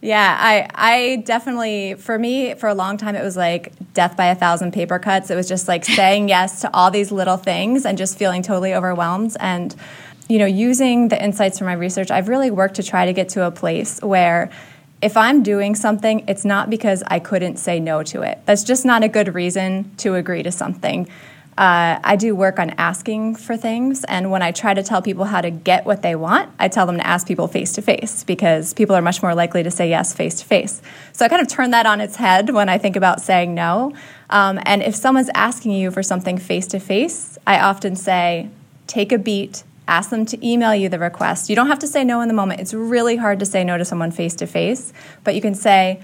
Yeah, 0.00 0.36
I, 0.40 0.68
I 0.74 1.16
definitely, 1.26 1.94
for 1.94 2.18
me, 2.18 2.54
for 2.54 2.68
a 2.68 2.74
long 2.74 2.96
time, 2.96 3.14
it 3.14 3.22
was 3.22 3.36
like 3.36 3.72
death 3.92 4.16
by 4.16 4.26
a 4.26 4.34
thousand 4.34 4.72
paper 4.72 4.98
cuts. 4.98 5.30
It 5.30 5.34
was 5.34 5.48
just 5.48 5.68
like 5.68 5.84
saying 5.84 6.28
yes 6.30 6.62
to 6.62 6.74
all 6.74 6.90
these 6.90 7.12
little 7.12 7.36
things 7.36 7.84
and 7.84 7.98
just 7.98 8.16
feeling 8.16 8.42
totally 8.42 8.74
overwhelmed. 8.74 9.36
And, 9.38 9.74
you 10.28 10.38
know, 10.38 10.46
using 10.46 11.08
the 11.08 11.22
insights 11.22 11.58
from 11.58 11.66
my 11.66 11.74
research, 11.74 12.10
I've 12.10 12.28
really 12.28 12.50
worked 12.50 12.76
to 12.76 12.82
try 12.82 13.04
to 13.04 13.12
get 13.12 13.28
to 13.30 13.46
a 13.46 13.50
place 13.50 14.00
where 14.00 14.50
if 15.00 15.16
I'm 15.16 15.42
doing 15.42 15.74
something, 15.74 16.24
it's 16.28 16.44
not 16.44 16.70
because 16.70 17.02
I 17.06 17.18
couldn't 17.18 17.58
say 17.58 17.78
no 17.78 18.02
to 18.04 18.22
it. 18.22 18.38
That's 18.46 18.64
just 18.64 18.84
not 18.84 19.04
a 19.04 19.08
good 19.08 19.34
reason 19.34 19.90
to 19.98 20.14
agree 20.14 20.42
to 20.42 20.50
something. 20.50 21.08
Uh, 21.56 21.98
I 22.04 22.14
do 22.14 22.36
work 22.36 22.60
on 22.60 22.70
asking 22.78 23.34
for 23.34 23.56
things, 23.56 24.04
and 24.04 24.30
when 24.30 24.42
I 24.42 24.52
try 24.52 24.74
to 24.74 24.82
tell 24.84 25.02
people 25.02 25.24
how 25.24 25.40
to 25.40 25.50
get 25.50 25.84
what 25.84 26.02
they 26.02 26.14
want, 26.14 26.50
I 26.60 26.68
tell 26.68 26.86
them 26.86 26.98
to 26.98 27.06
ask 27.06 27.26
people 27.26 27.48
face 27.48 27.72
to 27.72 27.82
face 27.82 28.22
because 28.22 28.72
people 28.74 28.94
are 28.94 29.02
much 29.02 29.22
more 29.24 29.34
likely 29.34 29.64
to 29.64 29.70
say 29.70 29.88
yes 29.88 30.14
face 30.14 30.36
to 30.36 30.44
face. 30.44 30.80
So 31.12 31.24
I 31.24 31.28
kind 31.28 31.42
of 31.42 31.48
turn 31.48 31.72
that 31.72 31.84
on 31.84 32.00
its 32.00 32.14
head 32.14 32.50
when 32.50 32.68
I 32.68 32.78
think 32.78 32.94
about 32.94 33.20
saying 33.20 33.56
no. 33.56 33.92
Um, 34.30 34.60
and 34.66 34.84
if 34.84 34.94
someone's 34.94 35.30
asking 35.34 35.72
you 35.72 35.90
for 35.90 36.02
something 36.02 36.38
face 36.38 36.68
to 36.68 36.78
face, 36.78 37.38
I 37.44 37.58
often 37.58 37.96
say, 37.96 38.50
take 38.86 39.10
a 39.10 39.18
beat, 39.18 39.64
ask 39.88 40.10
them 40.10 40.26
to 40.26 40.46
email 40.46 40.74
you 40.74 40.88
the 40.88 40.98
request. 40.98 41.50
You 41.50 41.56
don't 41.56 41.68
have 41.68 41.78
to 41.80 41.86
say 41.86 42.04
no 42.04 42.20
in 42.20 42.28
the 42.28 42.34
moment. 42.34 42.60
It's 42.60 42.74
really 42.74 43.16
hard 43.16 43.38
to 43.40 43.46
say 43.46 43.64
no 43.64 43.78
to 43.78 43.84
someone 43.84 44.10
face 44.10 44.34
to 44.36 44.46
face, 44.46 44.92
but 45.24 45.34
you 45.34 45.40
can 45.40 45.54
say, 45.54 46.02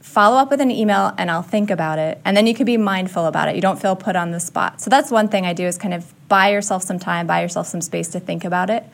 follow 0.00 0.36
up 0.36 0.50
with 0.50 0.60
an 0.60 0.70
email 0.70 1.12
and 1.18 1.30
I'll 1.30 1.42
think 1.42 1.70
about 1.70 1.98
it. 1.98 2.20
And 2.24 2.36
then 2.36 2.46
you 2.46 2.54
can 2.54 2.66
be 2.66 2.76
mindful 2.76 3.26
about 3.26 3.48
it. 3.48 3.56
You 3.56 3.62
don't 3.62 3.80
feel 3.80 3.96
put 3.96 4.16
on 4.16 4.30
the 4.30 4.38
spot. 4.38 4.80
So 4.80 4.88
that's 4.88 5.10
one 5.10 5.28
thing 5.28 5.44
I 5.44 5.54
do 5.54 5.64
is 5.64 5.76
kind 5.76 5.94
of 5.94 6.12
buy 6.28 6.50
yourself 6.52 6.82
some 6.82 6.98
time, 6.98 7.26
buy 7.26 7.42
yourself 7.42 7.66
some 7.66 7.80
space 7.80 8.08
to 8.08 8.20
think 8.20 8.44
about 8.44 8.70
it. 8.70 8.84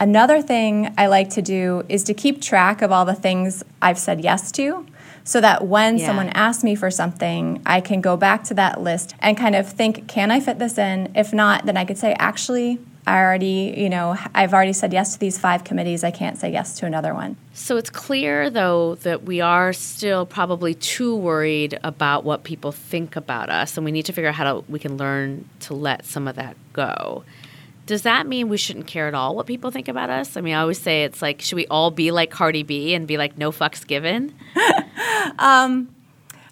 Another 0.00 0.42
thing 0.42 0.92
I 0.98 1.06
like 1.06 1.30
to 1.30 1.42
do 1.42 1.84
is 1.88 2.02
to 2.04 2.14
keep 2.14 2.42
track 2.42 2.82
of 2.82 2.90
all 2.90 3.04
the 3.04 3.14
things 3.14 3.62
I've 3.80 3.98
said 3.98 4.22
yes 4.22 4.50
to 4.52 4.86
so 5.24 5.40
that 5.40 5.66
when 5.66 5.98
yeah. 5.98 6.06
someone 6.06 6.28
asks 6.30 6.62
me 6.62 6.74
for 6.74 6.90
something, 6.90 7.62
I 7.66 7.80
can 7.80 8.00
go 8.00 8.16
back 8.16 8.44
to 8.44 8.54
that 8.54 8.80
list 8.80 9.14
and 9.20 9.36
kind 9.36 9.54
of 9.54 9.70
think, 9.70 10.06
can 10.06 10.30
I 10.30 10.40
fit 10.40 10.58
this 10.58 10.78
in? 10.78 11.12
If 11.14 11.32
not, 11.32 11.66
then 11.66 11.76
I 11.76 11.84
could 11.84 11.98
say, 11.98 12.14
actually, 12.18 12.78
I 13.06 13.20
already, 13.20 13.72
you 13.76 13.88
know, 13.88 14.16
I've 14.34 14.52
already 14.52 14.72
said 14.72 14.92
yes 14.92 15.12
to 15.12 15.20
these 15.20 15.38
five 15.38 15.62
committees. 15.62 16.02
I 16.02 16.10
can't 16.10 16.36
say 16.36 16.50
yes 16.50 16.76
to 16.80 16.86
another 16.86 17.14
one. 17.14 17.36
So 17.54 17.76
it's 17.76 17.90
clear, 17.90 18.50
though, 18.50 18.96
that 18.96 19.22
we 19.22 19.40
are 19.40 19.72
still 19.72 20.26
probably 20.26 20.74
too 20.74 21.14
worried 21.14 21.78
about 21.84 22.24
what 22.24 22.42
people 22.42 22.72
think 22.72 23.14
about 23.14 23.48
us, 23.48 23.76
and 23.76 23.84
we 23.84 23.92
need 23.92 24.06
to 24.06 24.12
figure 24.12 24.28
out 24.28 24.34
how 24.34 24.60
to, 24.60 24.64
we 24.68 24.80
can 24.80 24.96
learn 24.96 25.48
to 25.60 25.74
let 25.74 26.04
some 26.04 26.26
of 26.26 26.34
that 26.34 26.56
go. 26.72 27.22
Does 27.86 28.02
that 28.02 28.26
mean 28.26 28.48
we 28.48 28.56
shouldn't 28.56 28.88
care 28.88 29.06
at 29.06 29.14
all 29.14 29.36
what 29.36 29.46
people 29.46 29.70
think 29.70 29.86
about 29.86 30.10
us? 30.10 30.36
I 30.36 30.40
mean, 30.40 30.54
I 30.54 30.60
always 30.60 30.80
say 30.80 31.04
it's 31.04 31.22
like, 31.22 31.40
should 31.40 31.54
we 31.54 31.68
all 31.68 31.92
be 31.92 32.10
like 32.10 32.32
Cardi 32.32 32.64
B 32.64 32.94
and 32.94 33.06
be 33.06 33.16
like, 33.16 33.38
no 33.38 33.52
fucks 33.52 33.86
given? 33.86 34.34
um, 35.38 35.94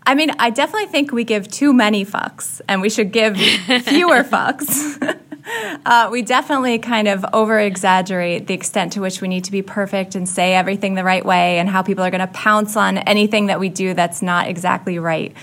I 0.07 0.15
mean, 0.15 0.31
I 0.39 0.51
definitely 0.51 0.87
think 0.87 1.11
we 1.11 1.25
give 1.25 1.49
too 1.49 1.73
many 1.73 2.07
fucks 2.07 2.61
and 2.69 2.81
we 2.81 2.89
should 2.89 3.11
give 3.11 3.37
fewer 3.83 4.23
fucks. 4.23 5.19
Uh, 5.47 6.09
we 6.11 6.23
definitely 6.23 6.79
kind 6.79 7.07
of 7.07 7.25
over 7.35 7.61
exaggerate 7.61 8.47
the 8.47 8.55
extent 8.55 8.93
to 8.95 9.01
which 9.01 9.21
we 9.21 9.29
need 9.29 9.45
to 9.45 9.53
be 9.53 9.61
perfect 9.61 10.15
and 10.15 10.29
say 10.29 10.55
everything 10.55 10.95
the 10.95 11.05
right 11.05 11.25
way 11.25 11.59
and 11.59 11.69
how 11.69 11.83
people 11.83 12.03
are 12.03 12.11
going 12.11 12.21
to 12.21 12.33
pounce 12.33 12.77
on 12.77 12.99
anything 12.99 13.47
that 13.47 13.61
we 13.61 13.69
do 13.69 13.93
that's 13.93 14.23
not 14.23 14.49
exactly 14.49 14.99
right. 14.99 15.35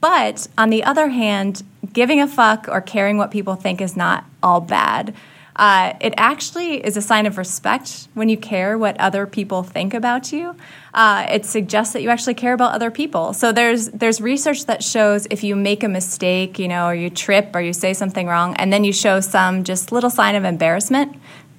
But 0.00 0.48
on 0.58 0.70
the 0.70 0.82
other 0.82 1.08
hand, 1.08 1.62
giving 1.92 2.20
a 2.20 2.26
fuck 2.26 2.66
or 2.68 2.80
caring 2.80 3.16
what 3.16 3.30
people 3.30 3.54
think 3.54 3.80
is 3.80 3.96
not 3.96 4.24
all 4.42 4.60
bad. 4.60 5.14
Uh, 5.56 5.92
it 6.00 6.12
actually 6.16 6.84
is 6.84 6.96
a 6.96 7.02
sign 7.02 7.26
of 7.26 7.38
respect 7.38 8.08
when 8.14 8.28
you 8.28 8.36
care 8.36 8.76
what 8.76 8.98
other 9.00 9.24
people 9.26 9.62
think 9.62 9.94
about 9.94 10.32
you. 10.32 10.56
Uh, 10.92 11.26
it 11.30 11.46
suggests 11.46 11.92
that 11.92 12.02
you 12.02 12.10
actually 12.10 12.34
care 12.34 12.54
about 12.54 12.72
other 12.74 12.90
people. 12.90 13.32
So 13.32 13.52
there's 13.52 13.88
there's 13.90 14.20
research 14.20 14.66
that 14.66 14.82
shows 14.82 15.26
if 15.30 15.44
you 15.44 15.54
make 15.54 15.84
a 15.84 15.88
mistake, 15.88 16.58
you 16.58 16.66
know, 16.66 16.86
or 16.86 16.94
you 16.94 17.08
trip 17.08 17.54
or 17.54 17.60
you 17.60 17.72
say 17.72 17.94
something 17.94 18.26
wrong, 18.26 18.54
and 18.56 18.72
then 18.72 18.82
you 18.82 18.92
show 18.92 19.20
some 19.20 19.62
just 19.62 19.92
little 19.92 20.10
sign 20.10 20.34
of 20.34 20.44
embarrassment, 20.44 21.16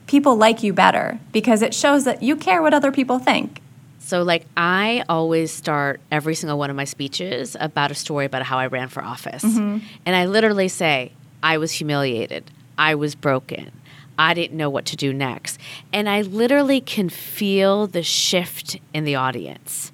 people 0.08 0.36
like 0.36 0.62
you 0.62 0.74
better 0.74 1.20
because 1.32 1.62
it 1.62 1.74
shows 1.74 2.04
that 2.04 2.22
you 2.22 2.36
care 2.36 2.62
what 2.62 2.74
other 2.74 2.92
people 2.92 3.18
think. 3.20 3.62
So, 4.00 4.22
like, 4.22 4.46
I 4.56 5.04
always 5.10 5.52
start 5.52 6.00
every 6.12 6.36
single 6.36 6.60
one 6.60 6.70
of 6.70 6.76
my 6.76 6.84
speeches 6.84 7.58
about 7.60 7.90
a 7.90 7.96
story 7.96 8.26
about 8.26 8.44
how 8.44 8.60
I 8.60 8.68
ran 8.68 8.88
for 8.88 9.04
office. 9.04 9.44
And 9.44 9.82
I 10.06 10.26
literally 10.26 10.68
say, 10.68 11.12
I 11.42 11.58
was 11.58 11.72
humiliated, 11.72 12.44
I 12.78 12.94
was 12.96 13.16
broken, 13.16 13.72
I 14.18 14.34
didn't 14.34 14.58
know 14.58 14.70
what 14.70 14.86
to 14.86 14.96
do 14.96 15.14
next. 15.14 15.60
And 15.92 16.10
I 16.10 16.22
literally 16.22 16.82
can 16.82 17.10
feel 17.10 17.88
the 17.88 18.04
shift 18.04 18.80
in 18.94 19.04
the 19.04 19.16
audience. 19.16 19.92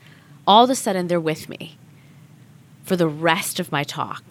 All 0.48 0.64
of 0.64 0.70
a 0.70 0.76
sudden, 0.76 1.08
they're 1.08 1.20
with 1.20 1.50
me 1.50 1.78
for 2.84 2.96
the 2.96 3.08
rest 3.08 3.60
of 3.60 3.72
my 3.72 3.84
talk. 3.84 4.24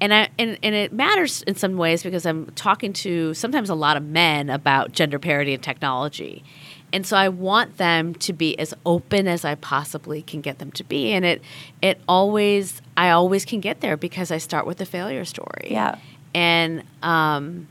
And 0.00 0.12
I 0.12 0.28
and, 0.38 0.58
and 0.62 0.74
it 0.74 0.92
matters 0.92 1.42
in 1.42 1.54
some 1.54 1.76
ways 1.76 2.02
because 2.02 2.26
I'm 2.26 2.46
talking 2.50 2.92
to 2.94 3.32
sometimes 3.34 3.70
a 3.70 3.74
lot 3.74 3.96
of 3.96 4.02
men 4.02 4.50
about 4.50 4.92
gender 4.92 5.18
parity 5.18 5.54
and 5.54 5.62
technology. 5.62 6.44
And 6.92 7.06
so 7.06 7.16
I 7.16 7.30
want 7.30 7.78
them 7.78 8.14
to 8.16 8.32
be 8.34 8.58
as 8.58 8.74
open 8.84 9.26
as 9.26 9.44
I 9.44 9.54
possibly 9.54 10.20
can 10.20 10.42
get 10.42 10.58
them 10.58 10.70
to 10.72 10.84
be. 10.84 11.12
And 11.12 11.24
it 11.24 11.42
it 11.80 12.00
always 12.06 12.82
I 12.96 13.10
always 13.10 13.44
can 13.44 13.60
get 13.60 13.80
there 13.80 13.96
because 13.96 14.30
I 14.30 14.38
start 14.38 14.66
with 14.66 14.80
a 14.80 14.86
failure 14.86 15.24
story. 15.24 15.68
Yeah. 15.70 15.96
And 16.34 16.82
um, 17.02 17.68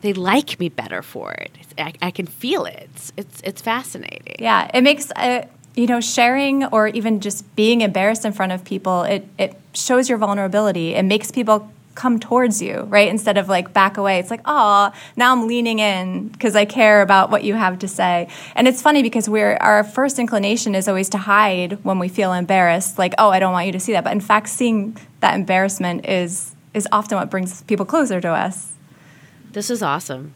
they 0.00 0.12
like 0.12 0.58
me 0.58 0.68
better 0.68 1.02
for 1.02 1.32
it. 1.32 1.52
I, 1.78 1.92
I 2.02 2.10
can 2.10 2.26
feel 2.26 2.64
it. 2.64 2.88
It's, 2.94 3.12
it's 3.16 3.40
it's 3.42 3.62
fascinating. 3.62 4.36
Yeah, 4.38 4.70
it 4.72 4.82
makes 4.82 5.10
uh, 5.12 5.46
you 5.74 5.86
know 5.86 6.00
sharing 6.00 6.64
or 6.66 6.88
even 6.88 7.20
just 7.20 7.54
being 7.56 7.80
embarrassed 7.80 8.24
in 8.24 8.32
front 8.32 8.52
of 8.52 8.64
people. 8.64 9.02
It 9.02 9.26
it 9.38 9.56
shows 9.74 10.08
your 10.08 10.18
vulnerability. 10.18 10.94
It 10.94 11.04
makes 11.04 11.30
people 11.30 11.70
come 11.94 12.18
towards 12.18 12.62
you, 12.62 12.80
right? 12.82 13.08
Instead 13.08 13.36
of 13.36 13.48
like 13.48 13.74
back 13.74 13.98
away. 13.98 14.18
It's 14.18 14.30
like, 14.30 14.40
oh, 14.44 14.90
now 15.16 15.32
I'm 15.32 15.46
leaning 15.46 15.80
in 15.80 16.28
because 16.28 16.56
I 16.56 16.64
care 16.64 17.02
about 17.02 17.30
what 17.30 17.44
you 17.44 17.54
have 17.54 17.78
to 17.80 17.88
say. 17.88 18.28
And 18.54 18.66
it's 18.66 18.80
funny 18.80 19.02
because 19.02 19.28
we're 19.28 19.56
our 19.56 19.84
first 19.84 20.18
inclination 20.18 20.74
is 20.74 20.88
always 20.88 21.08
to 21.10 21.18
hide 21.18 21.84
when 21.84 21.98
we 21.98 22.08
feel 22.08 22.32
embarrassed. 22.32 22.98
Like, 22.98 23.14
oh, 23.18 23.30
I 23.30 23.38
don't 23.38 23.52
want 23.52 23.66
you 23.66 23.72
to 23.72 23.80
see 23.80 23.92
that. 23.92 24.04
But 24.04 24.12
in 24.12 24.20
fact, 24.20 24.48
seeing 24.48 24.96
that 25.20 25.34
embarrassment 25.34 26.08
is 26.08 26.54
is 26.72 26.86
often 26.92 27.18
what 27.18 27.30
brings 27.30 27.62
people 27.64 27.84
closer 27.84 28.20
to 28.20 28.28
us. 28.28 28.72
This 29.52 29.68
is 29.68 29.82
awesome. 29.82 30.32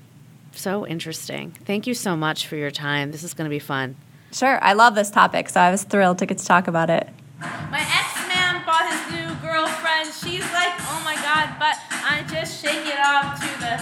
So 0.53 0.85
interesting. 0.87 1.53
Thank 1.65 1.87
you 1.87 1.95
so 1.95 2.17
much 2.17 2.49
for 2.49 2.57
your 2.57 2.73
time. 2.73 3.13
This 3.13 3.23
is 3.23 3.33
going 3.33 3.45
to 3.49 3.51
be 3.51 3.61
fun. 3.61 3.95
Sure, 4.33 4.59
I 4.63 4.73
love 4.73 4.97
this 4.97 5.11
topic, 5.11 5.49
so 5.49 5.61
I 5.61 5.71
was 5.71 5.85
thrilled 5.85 6.19
to 6.19 6.27
get 6.27 6.39
to 6.39 6.45
talk 6.45 6.67
about 6.67 6.91
it. 6.91 7.09
My 7.39 7.79
ex 7.79 8.27
man 8.27 8.65
bought 8.67 8.91
his 8.91 9.15
new 9.15 9.35
girlfriend. 9.47 10.07
She's 10.13 10.43
like, 10.53 10.75
oh 10.91 11.01
my 11.05 11.15
god, 11.15 11.55
but 11.61 11.77
I 11.91 12.25
just 12.29 12.61
shake 12.61 12.87
it 12.87 12.99
off 12.99 13.39
to 13.39 13.47
the 13.61 13.79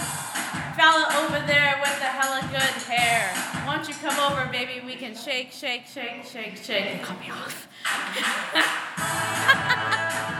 fella 0.77 1.07
over 1.25 1.39
there 1.47 1.79
with 1.81 1.97
the 1.97 2.05
hella 2.05 2.41
good 2.51 2.83
hair. 2.85 3.33
Won't 3.65 3.87
you 3.87 3.95
come 3.95 4.19
over, 4.19 4.45
baby? 4.51 4.85
We 4.85 4.93
can 4.95 5.15
shake, 5.15 5.51
shake, 5.51 5.87
shake, 5.87 6.25
shake, 6.25 6.57
shake. 6.57 7.01
Cut 7.01 7.19
me 7.19 7.31
off. 7.31 7.67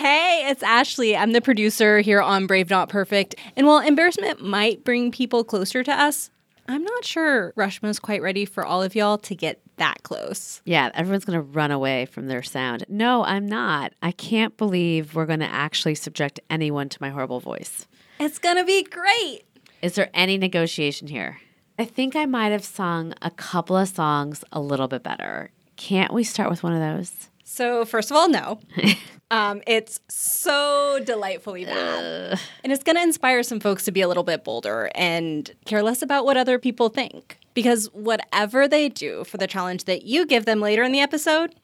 Hey, 0.00 0.46
it's 0.48 0.62
Ashley. 0.62 1.14
I'm 1.14 1.32
the 1.32 1.42
producer 1.42 2.00
here 2.00 2.22
on 2.22 2.46
Brave 2.46 2.70
Not 2.70 2.88
Perfect. 2.88 3.34
And 3.54 3.66
while 3.66 3.86
embarrassment 3.86 4.42
might 4.42 4.82
bring 4.82 5.12
people 5.12 5.44
closer 5.44 5.84
to 5.84 5.92
us, 5.92 6.30
I'm 6.66 6.82
not 6.82 7.04
sure 7.04 7.52
Reshma's 7.54 7.98
quite 7.98 8.22
ready 8.22 8.46
for 8.46 8.64
all 8.64 8.82
of 8.82 8.94
y'all 8.94 9.18
to 9.18 9.34
get 9.34 9.60
that 9.76 10.02
close. 10.02 10.62
Yeah, 10.64 10.88
everyone's 10.94 11.26
going 11.26 11.38
to 11.38 11.42
run 11.42 11.70
away 11.70 12.06
from 12.06 12.28
their 12.28 12.42
sound. 12.42 12.86
No, 12.88 13.24
I'm 13.24 13.44
not. 13.44 13.92
I 14.00 14.12
can't 14.12 14.56
believe 14.56 15.14
we're 15.14 15.26
going 15.26 15.40
to 15.40 15.52
actually 15.52 15.96
subject 15.96 16.40
anyone 16.48 16.88
to 16.88 16.98
my 17.02 17.10
horrible 17.10 17.40
voice. 17.40 17.86
It's 18.18 18.38
gonna 18.38 18.64
be 18.64 18.82
great. 18.82 19.42
Is 19.82 19.96
there 19.96 20.08
any 20.14 20.38
negotiation 20.38 21.08
here? 21.08 21.40
I 21.78 21.84
think 21.84 22.16
I 22.16 22.24
might 22.24 22.52
have 22.52 22.64
sung 22.64 23.12
a 23.20 23.30
couple 23.30 23.76
of 23.76 23.90
songs 23.90 24.44
a 24.50 24.60
little 24.60 24.88
bit 24.88 25.02
better. 25.02 25.50
Can't 25.76 26.14
we 26.14 26.24
start 26.24 26.48
with 26.48 26.62
one 26.62 26.72
of 26.72 26.80
those? 26.80 27.29
So, 27.50 27.84
first 27.84 28.12
of 28.12 28.16
all, 28.16 28.28
no. 28.28 28.60
um, 29.32 29.60
it's 29.66 29.98
so 30.08 31.00
delightfully 31.04 31.64
bad. 31.64 32.38
And 32.62 32.72
it's 32.72 32.84
going 32.84 32.94
to 32.94 33.02
inspire 33.02 33.42
some 33.42 33.58
folks 33.58 33.84
to 33.86 33.90
be 33.90 34.02
a 34.02 34.08
little 34.08 34.22
bit 34.22 34.44
bolder 34.44 34.88
and 34.94 35.50
care 35.64 35.82
less 35.82 36.00
about 36.00 36.24
what 36.24 36.36
other 36.36 36.60
people 36.60 36.90
think. 36.90 37.38
Because 37.52 37.86
whatever 37.92 38.68
they 38.68 38.88
do 38.88 39.24
for 39.24 39.36
the 39.36 39.48
challenge 39.48 39.84
that 39.86 40.04
you 40.04 40.26
give 40.26 40.44
them 40.44 40.60
later 40.60 40.84
in 40.84 40.92
the 40.92 41.00
episode, 41.00 41.56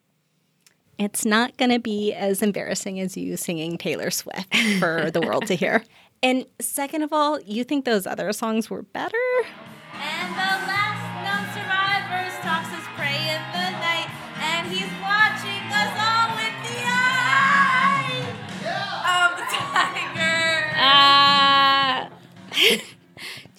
it's 0.98 1.24
not 1.24 1.56
going 1.56 1.70
to 1.70 1.78
be 1.78 2.12
as 2.12 2.42
embarrassing 2.42 2.98
as 2.98 3.16
you 3.16 3.36
singing 3.36 3.78
Taylor 3.78 4.10
Swift 4.10 4.56
for 4.80 5.12
the 5.12 5.20
world 5.20 5.46
to 5.46 5.54
hear. 5.54 5.84
And 6.22 6.46
second 6.58 7.02
of 7.02 7.12
all, 7.12 7.38
you 7.42 7.62
think 7.62 7.84
those 7.84 8.06
other 8.06 8.32
songs 8.32 8.70
were 8.70 8.82
better? 8.82 9.18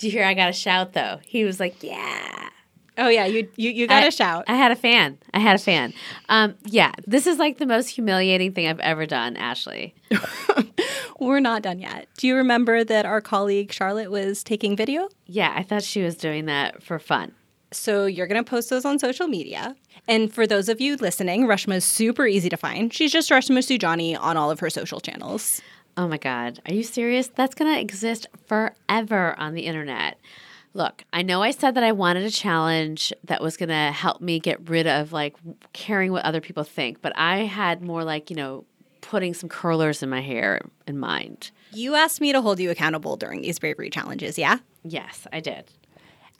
You 0.07 0.11
hear 0.13 0.23
I 0.25 0.33
got 0.33 0.49
a 0.49 0.53
shout 0.53 0.93
though? 0.93 1.19
He 1.25 1.43
was 1.43 1.59
like, 1.59 1.83
yeah. 1.83 2.49
Oh 2.97 3.09
yeah, 3.09 3.25
you 3.25 3.49
you, 3.57 3.69
you 3.71 3.87
got 3.87 4.03
I- 4.03 4.05
to 4.05 4.11
shout. 4.11 4.45
I 4.47 4.55
had 4.55 4.71
a 4.71 4.75
fan. 4.75 5.17
I 5.33 5.39
had 5.39 5.55
a 5.55 5.59
fan. 5.59 5.93
Um, 6.29 6.55
yeah, 6.65 6.93
this 7.05 7.27
is 7.27 7.37
like 7.37 7.57
the 7.57 7.65
most 7.65 7.89
humiliating 7.89 8.53
thing 8.53 8.67
I've 8.67 8.79
ever 8.79 9.05
done, 9.05 9.35
Ashley. 9.37 9.93
We're 11.19 11.39
not 11.39 11.61
done 11.63 11.79
yet. 11.79 12.07
Do 12.17 12.27
you 12.27 12.35
remember 12.35 12.83
that 12.83 13.05
our 13.05 13.21
colleague 13.21 13.71
Charlotte 13.71 14.11
was 14.11 14.43
taking 14.43 14.75
video? 14.75 15.09
Yeah, 15.25 15.53
I 15.55 15.63
thought 15.63 15.83
she 15.83 16.01
was 16.03 16.15
doing 16.15 16.45
that 16.45 16.81
for 16.83 16.99
fun. 16.99 17.33
So 17.71 18.05
you're 18.05 18.27
going 18.27 18.41
to 18.43 18.49
post 18.49 18.69
those 18.69 18.85
on 18.85 18.97
social 18.99 19.27
media. 19.27 19.75
And 20.07 20.33
for 20.33 20.47
those 20.47 20.69
of 20.69 20.79
you 20.79 20.95
listening, 20.95 21.47
Reshma 21.47 21.75
is 21.75 21.85
super 21.85 22.25
easy 22.25 22.49
to 22.49 22.55
find. 22.57 22.93
She's 22.93 23.11
just 23.11 23.29
Reshma 23.29 23.57
Saujani 23.59 24.17
on 24.17 24.37
all 24.37 24.49
of 24.51 24.59
her 24.61 24.69
social 24.69 25.01
channels. 25.01 25.61
Oh 25.97 26.07
my 26.07 26.17
God. 26.17 26.61
Are 26.67 26.73
you 26.73 26.83
serious? 26.83 27.27
That's 27.27 27.55
going 27.55 27.73
to 27.73 27.81
exist 27.81 28.27
forever 28.45 29.35
on 29.39 29.55
the 29.55 29.63
internet. 29.63 30.19
Look, 30.75 31.03
I 31.11 31.23
know 31.23 31.41
I 31.41 31.49
said 31.49 31.73
that 31.73 31.83
I 31.83 31.91
wanted 31.91 32.23
a 32.23 32.29
challenge 32.29 33.11
that 33.23 33.41
was 33.41 33.57
going 33.57 33.69
to 33.69 33.91
help 33.91 34.21
me 34.21 34.39
get 34.39 34.69
rid 34.69 34.85
of 34.85 35.11
like 35.11 35.35
caring 35.73 36.11
what 36.11 36.23
other 36.23 36.39
people 36.39 36.63
think, 36.63 37.01
but 37.01 37.17
I 37.17 37.45
had 37.45 37.81
more 37.81 38.03
like, 38.03 38.29
you 38.29 38.35
know, 38.35 38.63
putting 39.01 39.33
some 39.33 39.49
curlers 39.49 40.03
in 40.03 40.09
my 40.09 40.21
hair 40.21 40.61
in 40.85 40.99
mind. 40.99 41.49
You 41.71 41.95
asked 41.95 42.21
me 42.21 42.31
to 42.31 42.41
hold 42.41 42.59
you 42.59 42.69
accountable 42.69 43.17
during 43.17 43.41
these 43.41 43.57
bravery 43.57 43.89
challenges, 43.89 44.37
yeah? 44.37 44.59
Yes, 44.83 45.25
I 45.33 45.39
did. 45.39 45.65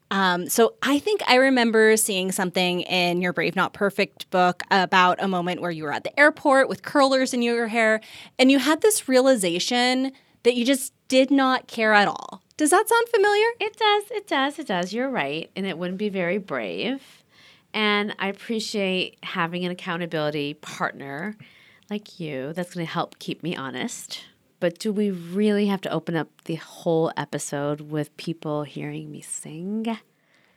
Um, 0.09 0.47
so 0.47 0.75
I 0.81 0.99
think 0.99 1.21
I 1.27 1.35
remember 1.35 1.97
seeing 1.97 2.31
something 2.31 2.81
in 2.81 3.21
your 3.21 3.33
Brave 3.33 3.55
Not 3.55 3.73
Perfect 3.73 4.29
book 4.29 4.63
about 4.71 5.21
a 5.21 5.27
moment 5.27 5.61
where 5.61 5.71
you 5.71 5.83
were 5.83 5.91
at 5.91 6.03
the 6.03 6.17
airport 6.19 6.69
with 6.69 6.81
curlers 6.81 7.33
in 7.33 7.41
your 7.41 7.67
hair 7.67 7.99
and 8.39 8.49
you 8.49 8.59
had 8.59 8.81
this 8.81 9.09
realization 9.09 10.13
that 10.43 10.55
you 10.55 10.63
just 10.63 10.93
did 11.07 11.29
not 11.29 11.67
care 11.67 11.93
at 11.93 12.07
all. 12.07 12.41
Does 12.55 12.69
that 12.71 12.87
sound 12.87 13.09
familiar? 13.09 13.47
It 13.59 13.77
does. 13.77 14.03
It 14.11 14.27
does. 14.27 14.59
It 14.59 14.67
does. 14.67 14.93
You're 14.93 15.09
right. 15.09 15.51
And 15.55 15.65
it 15.65 15.77
wouldn't 15.77 15.99
be 15.99 16.09
very 16.09 16.37
brave. 16.37 17.23
And 17.73 18.15
I 18.17 18.29
appreciate 18.29 19.17
having 19.23 19.65
an 19.65 19.71
accountability 19.71 20.55
partner 20.55 21.35
like 21.89 22.19
you 22.19 22.53
that's 22.53 22.73
going 22.73 22.85
to 22.85 22.91
help 22.91 23.19
keep 23.19 23.43
me 23.43 23.55
honest. 23.55 24.25
But 24.59 24.79
do 24.79 24.91
we 24.91 25.11
really 25.11 25.67
have 25.67 25.81
to 25.81 25.91
open 25.91 26.15
up 26.15 26.29
the 26.45 26.55
whole 26.55 27.11
episode 27.15 27.81
with 27.81 28.15
people 28.17 28.63
hearing 28.63 29.11
me 29.11 29.21
sing? 29.21 29.97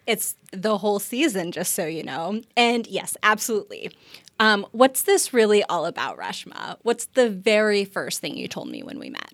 It's 0.06 0.36
the 0.52 0.78
whole 0.78 0.98
season, 0.98 1.52
just 1.52 1.74
so 1.74 1.86
you 1.86 2.02
know. 2.02 2.40
And 2.56 2.86
yes, 2.86 3.16
absolutely. 3.22 3.90
Um, 4.38 4.66
what's 4.72 5.02
this 5.02 5.34
really 5.34 5.62
all 5.64 5.84
about, 5.84 6.18
Reshma? 6.18 6.78
What's 6.82 7.06
the 7.06 7.28
very 7.28 7.84
first 7.84 8.20
thing 8.20 8.36
you 8.36 8.48
told 8.48 8.68
me 8.68 8.82
when 8.82 8.98
we 8.98 9.10
met? 9.10 9.32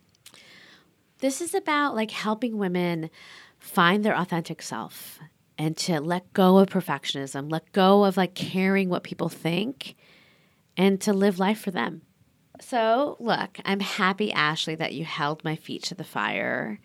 This 1.20 1.40
is 1.40 1.54
about 1.54 1.94
like 1.94 2.10
helping 2.10 2.58
women 2.58 3.08
find 3.58 4.04
their 4.04 4.16
authentic 4.16 4.60
self 4.60 5.18
and 5.56 5.76
to 5.76 6.00
let 6.00 6.32
go 6.32 6.58
of 6.58 6.68
perfectionism, 6.68 7.50
let 7.50 7.72
go 7.72 8.04
of 8.04 8.16
like 8.16 8.34
caring 8.34 8.88
what 8.88 9.02
people 9.02 9.28
think 9.28 9.94
and 10.76 11.00
to 11.00 11.12
live 11.12 11.38
life 11.38 11.60
for 11.60 11.70
them. 11.70 12.02
So, 12.60 13.16
look, 13.20 13.58
I'm 13.64 13.80
happy, 13.80 14.32
Ashley, 14.32 14.74
that 14.76 14.94
you 14.94 15.04
held 15.04 15.44
my 15.44 15.56
feet 15.56 15.82
to 15.84 15.94
the 15.94 16.04
fire 16.04 16.80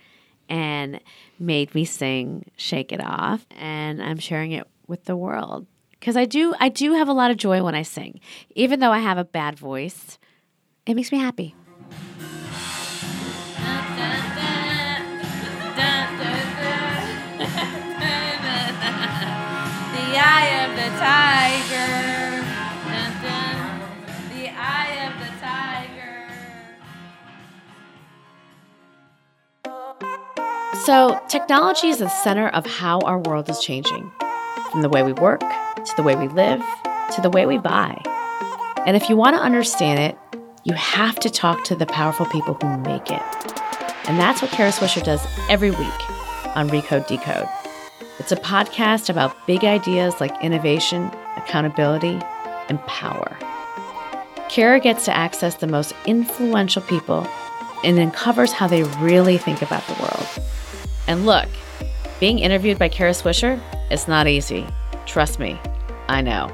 and 0.50 1.00
made 1.40 1.74
me 1.74 1.86
sing 1.86 2.51
Shake 2.58 2.92
It 2.92 3.01
Off, 3.04 3.46
and 3.51 4.01
I'm 4.04 4.18
sharing 4.20 4.51
it 4.51 4.68
with 4.88 5.06
the 5.06 5.16
world. 5.16 5.66
Cuz 6.01 6.18
I 6.18 6.25
do 6.25 6.54
I 6.60 6.68
do 6.70 6.94
have 6.94 7.08
a 7.08 7.13
lot 7.13 7.32
of 7.32 7.38
joy 7.38 7.63
when 7.63 7.75
I 7.75 7.84
sing. 7.84 8.20
Even 8.56 8.80
though 8.80 8.92
I 8.92 9.00
have 9.00 9.18
a 9.18 9.24
bad 9.24 9.58
voice, 9.58 10.18
it 10.86 10.96
makes 10.96 11.12
me 11.12 11.20
happy. 11.20 11.56
The 19.94 20.18
eye 20.18 20.66
of 20.66 20.75
the 20.75 20.90
tiger. 21.00 21.71
So, 30.86 31.22
technology 31.28 31.90
is 31.90 32.00
the 32.00 32.10
center 32.10 32.48
of 32.48 32.66
how 32.66 33.02
our 33.02 33.20
world 33.20 33.48
is 33.52 33.60
changing 33.60 34.10
from 34.72 34.82
the 34.82 34.90
way 34.90 35.04
we 35.04 35.14
work, 35.14 35.42
to 35.42 35.94
the 35.96 36.02
way 36.02 36.16
we 36.16 36.28
live, 36.28 36.60
to 37.14 37.22
the 37.22 37.30
way 37.30 37.46
we 37.46 37.60
buy. 37.60 38.02
And 38.88 38.98
if 38.98 39.08
you 39.08 39.16
want 39.16 39.36
to 39.36 39.42
understand 39.44 40.00
it, 40.00 40.18
you 40.64 40.74
have 40.74 41.20
to 41.20 41.30
talk 41.30 41.64
to 41.66 41.76
the 41.76 41.86
powerful 41.86 42.26
people 42.26 42.56
who 42.56 42.78
make 42.80 43.12
it. 43.12 43.22
And 44.08 44.20
that's 44.20 44.42
what 44.42 44.50
Kara 44.50 44.72
Swisher 44.72 45.04
does 45.04 45.24
every 45.52 45.70
week 45.70 46.10
on 46.56 46.68
Recode 46.70 47.06
Decode. 47.06 47.48
It's 48.18 48.32
a 48.32 48.38
podcast 48.38 49.08
about 49.08 49.36
big 49.46 49.64
ideas 49.64 50.20
like 50.20 50.34
innovation, 50.44 51.12
accountability, 51.36 52.20
and 52.70 52.80
power. 52.88 53.38
Kara 54.50 54.80
gets 54.80 55.06
to 55.06 55.16
access 55.16 55.56
the 55.56 55.68
most 55.68 55.94
influential 56.08 56.82
people 56.82 57.28
and 57.84 58.00
uncovers 58.00 58.52
how 58.52 58.68
they 58.68 58.82
really 59.00 59.38
think 59.38 59.62
about 59.62 59.86
the 59.86 59.94
world. 60.02 60.48
And 61.12 61.25
look, 61.25 61.50
being 62.22 62.39
interviewed 62.39 62.80
by 62.80 62.88
Kara 62.88 63.12
Swisher 63.12 63.60
is 63.91 64.08
not 64.08 64.30
easy. 64.30 64.65
Trust 65.06 65.39
me, 65.39 65.60
I 66.08 66.22
know. 66.22 66.50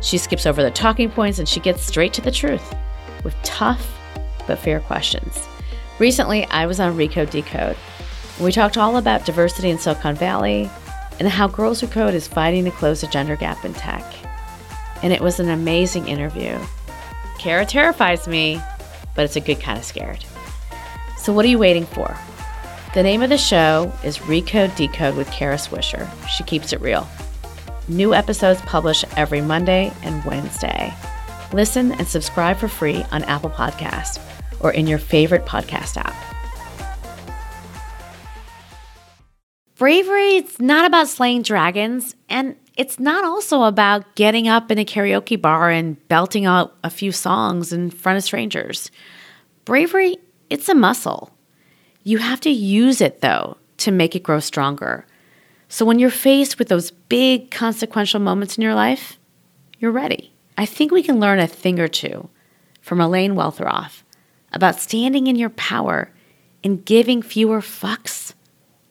She 0.00 0.18
skips 0.18 0.44
over 0.44 0.60
the 0.60 0.72
talking 0.72 1.08
points 1.08 1.38
and 1.38 1.48
she 1.48 1.60
gets 1.60 1.86
straight 1.86 2.12
to 2.14 2.20
the 2.20 2.32
truth 2.32 2.74
with 3.22 3.36
tough 3.44 3.96
but 4.48 4.58
fair 4.58 4.80
questions. 4.80 5.46
Recently, 6.00 6.46
I 6.46 6.66
was 6.66 6.80
on 6.80 6.96
Recode 6.96 7.30
Decode. 7.30 7.76
We 8.40 8.50
talked 8.50 8.76
all 8.76 8.96
about 8.96 9.24
diversity 9.24 9.70
in 9.70 9.78
Silicon 9.78 10.16
Valley 10.16 10.68
and 11.20 11.28
how 11.28 11.46
Girls 11.46 11.80
Who 11.80 11.86
Code 11.86 12.14
is 12.14 12.26
fighting 12.26 12.64
to 12.64 12.72
close 12.72 13.02
the 13.02 13.06
gender 13.06 13.36
gap 13.36 13.64
in 13.64 13.72
tech. 13.72 14.04
And 15.04 15.12
it 15.12 15.20
was 15.20 15.38
an 15.38 15.48
amazing 15.48 16.08
interview. 16.08 16.58
Kara 17.38 17.64
terrifies 17.64 18.26
me, 18.26 18.60
but 19.14 19.24
it's 19.24 19.36
a 19.36 19.40
good 19.40 19.60
kind 19.60 19.78
of 19.78 19.84
scared. 19.84 20.24
So, 21.18 21.32
what 21.32 21.44
are 21.44 21.48
you 21.48 21.60
waiting 21.60 21.86
for? 21.86 22.18
The 22.96 23.02
name 23.02 23.20
of 23.20 23.28
the 23.28 23.36
show 23.36 23.92
is 24.02 24.16
Recode 24.20 24.74
Decode 24.74 25.16
with 25.16 25.30
Kara 25.30 25.56
Swisher. 25.56 26.08
She 26.28 26.42
keeps 26.44 26.72
it 26.72 26.80
real. 26.80 27.06
New 27.88 28.14
episodes 28.14 28.62
published 28.62 29.04
every 29.18 29.42
Monday 29.42 29.92
and 30.02 30.24
Wednesday. 30.24 30.94
Listen 31.52 31.92
and 31.92 32.08
subscribe 32.08 32.56
for 32.56 32.68
free 32.68 33.04
on 33.12 33.22
Apple 33.24 33.50
Podcasts 33.50 34.18
or 34.60 34.72
in 34.72 34.86
your 34.86 34.96
favorite 34.96 35.44
podcast 35.44 35.98
app. 35.98 36.14
Bravery 39.76 40.36
is 40.36 40.58
not 40.58 40.86
about 40.86 41.08
slaying 41.08 41.42
dragons, 41.42 42.16
and 42.30 42.56
it's 42.78 42.98
not 42.98 43.26
also 43.26 43.64
about 43.64 44.14
getting 44.14 44.48
up 44.48 44.70
in 44.70 44.78
a 44.78 44.86
karaoke 44.86 45.38
bar 45.38 45.68
and 45.68 46.08
belting 46.08 46.46
out 46.46 46.74
a 46.82 46.88
few 46.88 47.12
songs 47.12 47.74
in 47.74 47.90
front 47.90 48.16
of 48.16 48.24
strangers. 48.24 48.90
Bravery, 49.66 50.16
it's 50.48 50.70
a 50.70 50.74
muscle. 50.74 51.35
You 52.06 52.18
have 52.18 52.40
to 52.42 52.50
use 52.50 53.00
it, 53.00 53.20
though, 53.20 53.56
to 53.78 53.90
make 53.90 54.14
it 54.14 54.22
grow 54.22 54.38
stronger. 54.38 55.04
So 55.68 55.84
when 55.84 55.98
you're 55.98 56.08
faced 56.08 56.56
with 56.56 56.68
those 56.68 56.92
big 56.92 57.50
consequential 57.50 58.20
moments 58.20 58.56
in 58.56 58.62
your 58.62 58.76
life, 58.76 59.18
you're 59.80 59.90
ready. 59.90 60.32
I 60.56 60.66
think 60.66 60.92
we 60.92 61.02
can 61.02 61.18
learn 61.18 61.40
a 61.40 61.48
thing 61.48 61.80
or 61.80 61.88
two 61.88 62.28
from 62.80 63.00
Elaine 63.00 63.34
Welteroth 63.34 64.04
about 64.52 64.78
standing 64.78 65.26
in 65.26 65.34
your 65.34 65.50
power 65.50 66.12
and 66.62 66.84
giving 66.84 67.22
fewer 67.22 67.60
fucks 67.60 68.34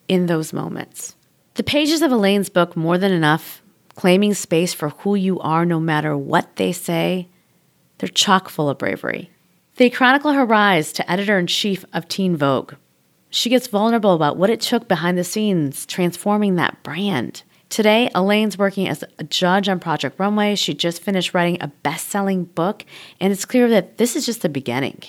in 0.08 0.26
those 0.26 0.52
moments. 0.52 1.16
The 1.54 1.62
pages 1.62 2.02
of 2.02 2.12
Elaine's 2.12 2.50
book, 2.50 2.76
More 2.76 2.98
Than 2.98 3.12
Enough, 3.12 3.62
claiming 3.94 4.34
space 4.34 4.74
for 4.74 4.90
who 4.90 5.14
you 5.14 5.40
are 5.40 5.64
no 5.64 5.80
matter 5.80 6.14
what 6.14 6.56
they 6.56 6.70
say, 6.70 7.28
they're 7.96 8.10
chock 8.10 8.50
full 8.50 8.68
of 8.68 8.76
bravery. 8.76 9.30
They 9.76 9.88
chronicle 9.88 10.32
her 10.32 10.44
rise 10.44 10.92
to 10.92 11.10
editor 11.10 11.38
in 11.38 11.46
chief 11.46 11.82
of 11.94 12.08
Teen 12.08 12.36
Vogue. 12.36 12.74
She 13.36 13.50
gets 13.50 13.66
vulnerable 13.66 14.14
about 14.14 14.38
what 14.38 14.48
it 14.48 14.62
took 14.62 14.88
behind 14.88 15.18
the 15.18 15.22
scenes 15.22 15.84
transforming 15.84 16.54
that 16.54 16.82
brand. 16.82 17.42
Today, 17.68 18.08
Elaine's 18.14 18.56
working 18.56 18.88
as 18.88 19.04
a 19.18 19.24
judge 19.24 19.68
on 19.68 19.78
Project 19.78 20.18
Runway. 20.18 20.54
She 20.54 20.72
just 20.72 21.02
finished 21.02 21.34
writing 21.34 21.58
a 21.60 21.68
best 21.68 22.08
selling 22.08 22.44
book, 22.44 22.86
and 23.20 23.34
it's 23.34 23.44
clear 23.44 23.68
that 23.68 23.98
this 23.98 24.16
is 24.16 24.24
just 24.24 24.40
the 24.40 24.48
beginning. 24.48 25.02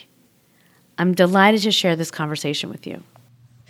I'm 0.97 1.13
delighted 1.13 1.61
to 1.61 1.71
share 1.71 1.95
this 1.95 2.11
conversation 2.11 2.69
with 2.69 2.85
you. 2.85 3.01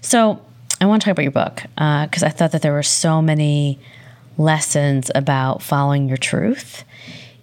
So, 0.02 0.43
I 0.82 0.88
want 0.88 1.04
to 1.04 1.06
talk 1.06 1.12
about 1.12 1.22
your 1.22 1.32
book 1.32 1.62
because 1.76 2.24
uh, 2.24 2.26
I 2.26 2.30
thought 2.30 2.52
that 2.54 2.63
there 2.63 2.74
were 2.74 2.82
so 2.82 3.22
many 3.22 3.78
lessons 4.39 5.12
about 5.13 5.62
following 5.62 6.08
your 6.08 6.17
truth. 6.17 6.84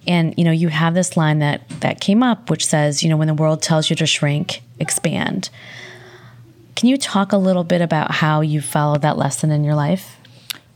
And 0.05 0.33
you 0.37 0.43
know, 0.43 0.51
you 0.51 0.67
have 0.67 0.93
this 0.93 1.15
line 1.15 1.39
that 1.39 1.67
that 1.79 2.01
came 2.01 2.23
up 2.23 2.49
which 2.49 2.65
says, 2.65 3.03
you 3.03 3.09
know, 3.09 3.15
when 3.15 3.29
the 3.29 3.33
world 3.33 3.61
tells 3.61 3.89
you 3.89 3.95
to 3.95 4.05
shrink, 4.05 4.61
expand. 4.81 5.49
Can 6.75 6.89
you 6.89 6.97
talk 6.97 7.31
a 7.31 7.37
little 7.37 7.63
bit 7.63 7.81
about 7.81 8.11
how 8.11 8.41
you 8.41 8.61
followed 8.61 9.01
that 9.01 9.17
lesson 9.17 9.49
in 9.49 9.63
your 9.63 9.75
life? 9.75 10.17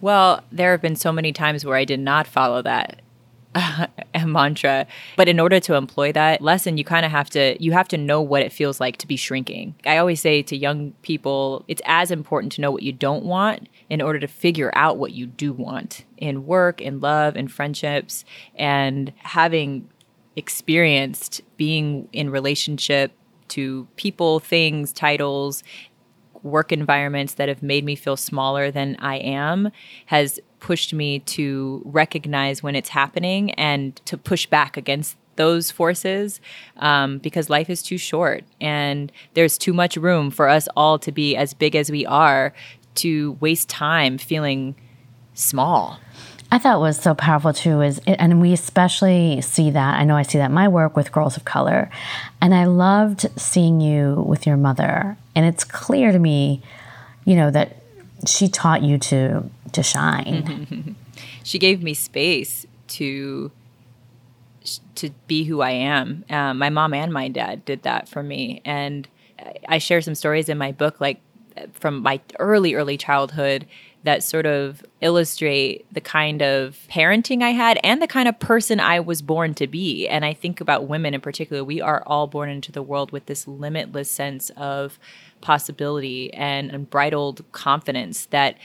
Well, 0.01 0.41
there 0.51 0.71
have 0.71 0.81
been 0.81 0.95
so 0.95 1.11
many 1.11 1.33
times 1.33 1.65
where 1.65 1.75
I 1.75 1.83
did 1.83 1.99
not 1.99 2.25
follow 2.25 2.61
that 2.61 3.01
uh, 3.55 3.87
mantra. 4.25 4.87
But 5.17 5.27
in 5.27 5.39
order 5.39 5.59
to 5.59 5.73
employ 5.73 6.11
that 6.13 6.41
lesson 6.41 6.77
you 6.77 6.83
kind 6.83 7.05
of 7.05 7.11
have 7.11 7.29
to 7.31 7.61
you 7.61 7.71
have 7.71 7.87
to 7.89 7.97
know 7.97 8.21
what 8.21 8.43
it 8.43 8.53
feels 8.53 8.79
like 8.79 8.97
to 8.97 9.07
be 9.07 9.17
shrinking. 9.17 9.75
I 9.85 9.97
always 9.97 10.21
say 10.21 10.41
to 10.43 10.55
young 10.55 10.91
people 11.01 11.65
it's 11.67 11.81
as 11.85 12.11
important 12.11 12.53
to 12.53 12.61
know 12.61 12.71
what 12.71 12.83
you 12.83 12.91
don't 12.91 13.25
want 13.25 13.67
in 13.89 14.01
order 14.01 14.19
to 14.19 14.27
figure 14.27 14.71
out 14.75 14.97
what 14.97 15.13
you 15.13 15.25
do 15.25 15.51
want 15.51 16.05
in 16.17 16.45
work 16.45 16.79
in 16.79 16.99
love 16.99 17.35
in 17.35 17.47
friendships. 17.47 18.23
And 18.55 19.11
having 19.17 19.89
experienced 20.35 21.41
being 21.57 22.07
in 22.13 22.29
relationship 22.29 23.11
to 23.49 23.87
people 23.95 24.39
things 24.39 24.93
titles 24.93 25.63
work 26.43 26.71
environments 26.71 27.35
that 27.35 27.49
have 27.49 27.63
made 27.63 27.83
me 27.83 27.95
feel 27.95 28.17
smaller 28.17 28.71
than 28.71 28.95
I 28.99 29.17
am 29.17 29.71
has 30.07 30.39
pushed 30.59 30.93
me 30.93 31.19
to 31.19 31.81
recognize 31.85 32.61
when 32.61 32.75
it's 32.75 32.89
happening 32.89 33.51
and 33.51 33.95
to 34.05 34.17
push 34.17 34.45
back 34.45 34.77
against 34.77 35.15
those 35.35 35.71
forces 35.71 36.41
um, 36.77 37.17
because 37.19 37.49
life 37.49 37.69
is 37.69 37.81
too 37.81 37.97
short 37.97 38.43
and 38.59 39.09
there's 39.35 39.57
too 39.57 39.73
much 39.73 39.95
room 39.95 40.29
for 40.29 40.49
us 40.49 40.67
all 40.75 40.99
to 40.99 41.13
be 41.13 41.35
as 41.35 41.53
big 41.53 41.75
as 41.77 41.89
we 41.89 42.05
are 42.05 42.53
to 42.95 43.37
waste 43.39 43.69
time 43.69 44.17
feeling 44.17 44.75
small. 45.33 45.97
I 46.51 46.57
thought 46.57 46.81
was 46.81 46.99
so 46.99 47.13
powerful 47.13 47.53
too 47.53 47.81
is, 47.81 48.01
and 48.07 48.41
we 48.41 48.53
especially 48.53 49.39
see 49.41 49.69
that. 49.69 49.99
I 49.99 50.03
know 50.03 50.15
I 50.15 50.23
see 50.23 50.39
that 50.39 50.51
my 50.51 50.67
work 50.67 50.95
with 50.95 51.11
girls 51.11 51.37
of 51.37 51.45
color, 51.45 51.91
and 52.41 52.55
I 52.55 52.65
loved 52.65 53.27
seeing 53.39 53.81
you 53.81 54.23
with 54.27 54.47
your 54.47 54.57
mother. 54.57 55.15
And 55.39 55.47
it's 55.47 55.63
clear 55.63 56.11
to 56.11 56.19
me, 56.19 56.61
you 57.23 57.33
know, 57.33 57.49
that 57.49 57.77
she 58.27 58.49
taught 58.49 58.83
you 58.83 58.97
to 58.97 59.49
to 59.71 59.81
shine. 59.81 60.97
she 61.45 61.57
gave 61.57 61.81
me 61.81 61.93
space 61.93 62.65
to 62.89 63.49
to 64.95 65.11
be 65.27 65.45
who 65.45 65.61
I 65.61 65.69
am. 65.69 66.25
Um, 66.29 66.57
my 66.57 66.69
mom 66.69 66.93
and 66.93 67.13
my 67.13 67.29
dad 67.29 67.63
did 67.63 67.83
that 67.83 68.09
for 68.09 68.21
me, 68.21 68.61
and 68.65 69.07
I 69.65 69.77
share 69.77 70.01
some 70.01 70.13
stories 70.13 70.49
in 70.49 70.57
my 70.57 70.73
book, 70.73 70.99
like 70.99 71.21
from 71.73 72.01
my 72.01 72.19
early 72.39 72.73
early 72.73 72.97
childhood 72.97 73.65
that 74.03 74.23
sort 74.23 74.45
of 74.45 74.83
illustrate 75.01 75.85
the 75.93 75.99
kind 75.99 76.41
of 76.41 76.79
parenting 76.89 77.43
I 77.43 77.49
had 77.49 77.79
and 77.83 78.01
the 78.01 78.07
kind 78.07 78.29
of 78.29 78.39
person 78.39 78.79
I 78.79 78.99
was 79.01 79.21
born 79.21 79.53
to 79.55 79.67
be. 79.67 80.07
And 80.07 80.23
I 80.23 80.33
think 80.33 80.61
about 80.61 80.87
women 80.87 81.13
in 81.13 81.21
particular, 81.21 81.63
we 81.63 81.81
are 81.81 82.01
all 82.05 82.25
born 82.25 82.49
into 82.49 82.71
the 82.71 82.81
world 82.81 83.11
with 83.11 83.25
this 83.25 83.47
limitless 83.47 84.09
sense 84.09 84.51
of 84.51 84.97
possibility 85.41 86.33
and 86.33 86.71
unbridled 86.71 87.43
confidence 87.51 88.27
that 88.27 88.55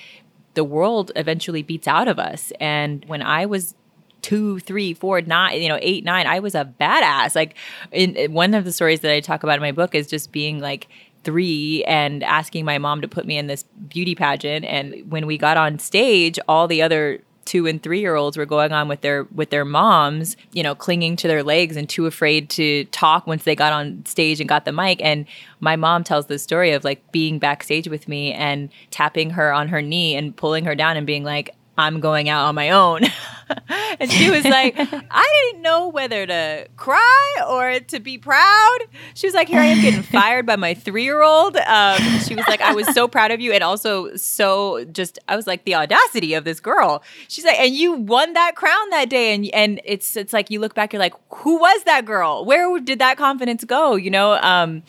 the 0.55 0.65
world 0.65 1.11
eventually 1.17 1.63
beats 1.63 1.89
out 1.89 2.07
of 2.07 2.21
us. 2.21 2.53
And 2.61 3.05
when 3.07 3.23
I 3.23 3.45
was 3.47 3.75
two, 4.23 4.59
three, 4.61 4.95
four, 4.95 5.21
nine, 5.21 5.61
you 5.61 5.69
know, 5.69 5.79
eight, 5.83 6.03
nine, 6.03 6.27
I 6.27 6.39
was 6.39 6.55
a 6.55 6.65
badass. 6.81 7.35
Like 7.35 7.57
in, 7.93 8.17
in 8.17 8.33
one 8.33 8.55
of 8.55 8.65
the 8.65 8.73
stories 8.73 9.01
that 9.01 9.13
I 9.13 9.21
talk 9.21 9.43
about 9.43 9.57
in 9.57 9.61
my 9.61 9.73
book 9.73 9.95
is 9.95 10.07
just 10.07 10.33
being 10.33 10.61
like 10.61 10.89
three 11.25 11.83
and 11.85 12.23
asking 12.23 12.65
my 12.65 12.79
mom 12.79 13.01
to 13.01 13.09
put 13.09 13.27
me 13.27 13.37
in 13.37 13.47
this 13.47 13.65
beauty 13.89 14.15
pageant. 14.15 14.65
And 14.65 15.11
when 15.11 15.27
we 15.27 15.39
got 15.39 15.57
on 15.57 15.79
stage, 15.79 16.39
all 16.49 16.69
the 16.69 16.83
other 16.83 17.21
two 17.45 17.67
and 17.67 17.83
three 17.83 18.01
year 18.01 18.15
olds 18.15 18.37
were 18.37 18.47
going 18.47 18.73
on 18.73 18.89
with 18.89 19.01
their 19.03 19.25
with 19.25 19.51
their 19.51 19.65
moms 19.65 20.37
you 20.53 20.63
know 20.63 20.75
clinging 20.75 21.15
to 21.17 21.29
their 21.29 21.43
legs 21.43 21.77
and 21.77 21.89
too 21.89 22.07
afraid 22.07 22.49
to 22.49 22.85
talk 22.87 23.27
once 23.27 23.45
they 23.45 23.55
got 23.55 23.73
on 23.73 24.05
stage 24.07 24.41
and 24.41 24.49
got 24.49 24.65
the 24.65 24.73
mic 24.73 24.99
and 25.03 25.27
my 25.61 25.77
mom 25.77 26.03
tells 26.03 26.27
the 26.27 26.39
story 26.39 26.73
of 26.73 26.85
like 26.85 27.13
being 27.13 27.39
backstage 27.39 27.89
with 27.89 28.09
me 28.09 28.33
and 28.33 28.71
tapping 28.91 29.31
her 29.31 29.53
on 29.53 29.69
her 29.69 29.83
knee 29.83 30.17
and 30.17 30.35
pulling 30.37 30.65
her 30.65 30.75
down 30.75 30.97
and 30.97 31.07
being 31.07 31.25
like 31.25 31.55
I'm 31.77 32.01
going 32.01 32.29
out 32.29 32.47
on 32.47 32.55
my 32.55 32.71
own. 32.71 33.03
and 34.01 34.11
she 34.11 34.31
was 34.31 34.45
like, 34.45 34.75
I 34.79 35.49
didn't 35.51 35.63
know 35.63 35.89
whether 35.89 36.27
to 36.27 36.69
cry 36.77 37.37
or 37.49 37.81
to 37.81 38.01
be 38.01 38.19
proud. 38.19 38.79
She 39.15 39.27
was 39.27 39.35
like, 39.35 39.49
Here 39.49 39.61
I 39.61 39.67
am 39.67 39.83
getting 39.83 40.03
fired 40.19 40.47
by 40.47 40.57
my 40.57 40.75
three 40.75 41.05
year 41.05 41.23
old. 41.23 41.57
Um, 41.57 42.01
she 42.21 42.35
was 42.35 42.47
like, 42.49 42.61
I 42.61 42.73
was 42.73 42.87
so 42.95 43.09
proud 43.09 43.31
of 43.31 43.41
you. 43.41 43.53
And 43.53 43.63
also, 43.63 44.15
so 44.17 44.85
just, 44.87 45.19
I 45.29 45.37
was 45.37 45.47
like, 45.47 45.65
the 45.65 45.75
audacity 45.75 46.35
of 46.35 46.45
this 46.45 46.61
girl. 46.61 47.03
She's 47.29 47.45
like, 47.45 47.59
And 47.59 47.75
you 47.75 47.93
won 47.93 48.33
that 48.35 48.57
crown 48.57 48.91
that 48.91 49.11
day. 49.11 49.35
And, 49.35 49.47
and 49.55 49.81
it's, 49.85 50.17
it's 50.17 50.33
like, 50.33 50.51
you 50.51 50.61
look 50.61 50.75
back, 50.75 50.93
you're 50.93 51.01
like, 51.01 51.15
Who 51.37 51.59
was 51.59 51.85
that 51.85 52.05
girl? 52.05 52.45
Where 52.45 52.79
did 52.81 52.99
that 53.01 53.17
confidence 53.17 53.65
go? 53.65 53.97
You 53.97 54.11
know? 54.11 54.35
Um, 54.35 54.83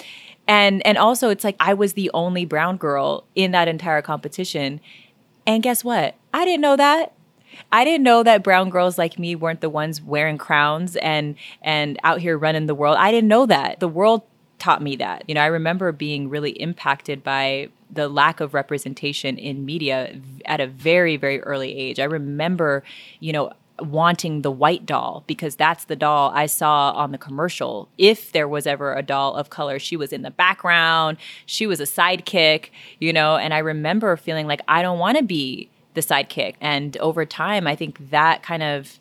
and 0.48 0.86
and 0.86 0.98
also 0.98 1.30
it's 1.30 1.44
like 1.44 1.56
I 1.60 1.74
was 1.74 1.94
the 1.94 2.12
only 2.14 2.46
brown 2.46 2.78
girl 2.78 3.26
in 3.34 3.52
that 3.52 3.68
entire 3.68 4.04
competition. 4.04 4.80
And 5.48 5.62
guess 5.62 5.84
what? 5.84 6.16
I 6.36 6.44
didn't 6.44 6.60
know 6.60 6.76
that. 6.76 7.14
I 7.72 7.86
didn't 7.86 8.04
know 8.04 8.22
that 8.22 8.44
brown 8.44 8.70
girls 8.70 8.98
like 8.98 9.18
me 9.18 9.36
weren't 9.36 9.62
the 9.62 9.70
ones 9.70 10.02
wearing 10.02 10.38
crowns 10.38 10.98
and 10.98 11.36
and 11.62 11.98
out 12.04 12.20
here 12.20 12.38
running 12.38 12.66
the 12.66 12.76
world. 12.76 12.98
I 13.00 13.10
didn't 13.10 13.30
know 13.30 13.46
that. 13.46 13.80
The 13.80 13.88
world 13.88 14.24
taught 14.60 14.82
me 14.82 14.98
that. 14.98 15.24
You 15.30 15.36
know, 15.36 15.42
I 15.42 15.46
remember 15.46 15.94
being 15.94 16.28
really 16.28 16.52
impacted 16.52 17.24
by 17.24 17.70
the 17.90 18.10
lack 18.10 18.42
of 18.42 18.54
representation 18.54 19.38
in 19.38 19.64
media 19.64 20.20
at 20.44 20.60
a 20.60 20.68
very 20.68 21.16
very 21.16 21.42
early 21.42 21.74
age. 21.74 22.02
I 22.02 22.04
remember, 22.04 22.84
you 23.22 23.32
know, 23.32 23.54
wanting 23.80 24.42
the 24.42 24.52
white 24.52 24.86
doll 24.86 25.24
because 25.28 25.56
that's 25.56 25.86
the 25.86 25.96
doll 25.96 26.32
I 26.36 26.48
saw 26.48 26.92
on 26.92 27.14
the 27.14 27.18
commercial. 27.18 27.88
If 27.98 28.34
there 28.34 28.48
was 28.50 28.68
ever 28.68 28.94
a 28.94 29.02
doll 29.02 29.36
of 29.36 29.50
color, 29.50 29.80
she 29.80 29.96
was 29.96 30.12
in 30.12 30.22
the 30.22 30.32
background, 30.32 31.18
she 31.46 31.66
was 31.66 31.80
a 31.80 31.84
sidekick, 31.84 32.72
you 33.00 33.14
know, 33.14 33.38
and 33.38 33.54
I 33.54 33.60
remember 33.60 34.18
feeling 34.18 34.48
like 34.48 34.62
I 34.68 34.82
don't 34.82 35.00
want 35.00 35.18
to 35.18 35.24
be 35.24 35.70
the 35.96 36.02
sidekick. 36.02 36.56
And 36.62 36.96
over 36.98 37.26
time, 37.26 37.66
I 37.66 37.76
think 37.76 38.12
that 38.12 38.44
kind 38.44 38.64
of 38.64 39.00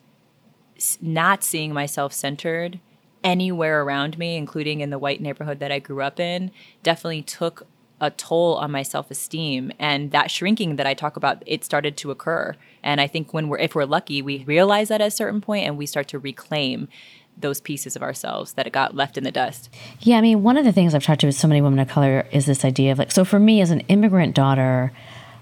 not 1.01 1.43
seeing 1.43 1.73
myself 1.73 2.11
centered 2.11 2.79
anywhere 3.23 3.81
around 3.83 4.17
me, 4.17 4.35
including 4.35 4.81
in 4.81 4.89
the 4.89 4.99
white 4.99 5.21
neighborhood 5.21 5.59
that 5.59 5.71
I 5.71 5.79
grew 5.79 6.01
up 6.01 6.19
in, 6.19 6.51
definitely 6.83 7.21
took 7.21 7.67
a 8.01 8.11
toll 8.11 8.55
on 8.55 8.71
my 8.71 8.83
self-esteem 8.83 9.71
and 9.79 10.11
that 10.11 10.29
shrinking 10.29 10.75
that 10.75 10.85
I 10.85 10.93
talk 10.93 11.15
about 11.15 11.41
it 11.45 11.63
started 11.63 11.95
to 11.97 12.11
occur 12.11 12.53
and 12.83 12.99
I 12.99 13.07
think 13.07 13.33
when 13.33 13.47
we're 13.47 13.59
if 13.59 13.73
we're 13.73 13.85
lucky 13.85 14.21
we 14.21 14.43
realize 14.43 14.89
that 14.89 14.99
at 14.99 15.07
a 15.07 15.11
certain 15.11 15.39
point 15.39 15.65
and 15.65 15.77
we 15.77 15.85
start 15.85 16.09
to 16.09 16.19
reclaim 16.19 16.89
those 17.37 17.61
pieces 17.61 17.95
of 17.95 18.01
ourselves 18.01 18.53
that 18.53 18.71
got 18.71 18.95
left 18.95 19.17
in 19.17 19.23
the 19.23 19.31
dust. 19.31 19.69
Yeah, 19.99 20.17
I 20.17 20.21
mean, 20.21 20.43
one 20.43 20.57
of 20.57 20.65
the 20.65 20.71
things 20.71 20.93
I've 20.93 21.03
talked 21.03 21.21
to 21.21 21.27
with 21.27 21.35
so 21.35 21.47
many 21.47 21.61
women 21.61 21.79
of 21.79 21.87
color 21.87 22.27
is 22.31 22.45
this 22.45 22.63
idea 22.63 22.91
of 22.91 22.99
like, 22.99 23.11
so 23.11 23.25
for 23.25 23.39
me 23.39 23.61
as 23.61 23.71
an 23.71 23.81
immigrant 23.81 24.35
daughter, 24.35 24.91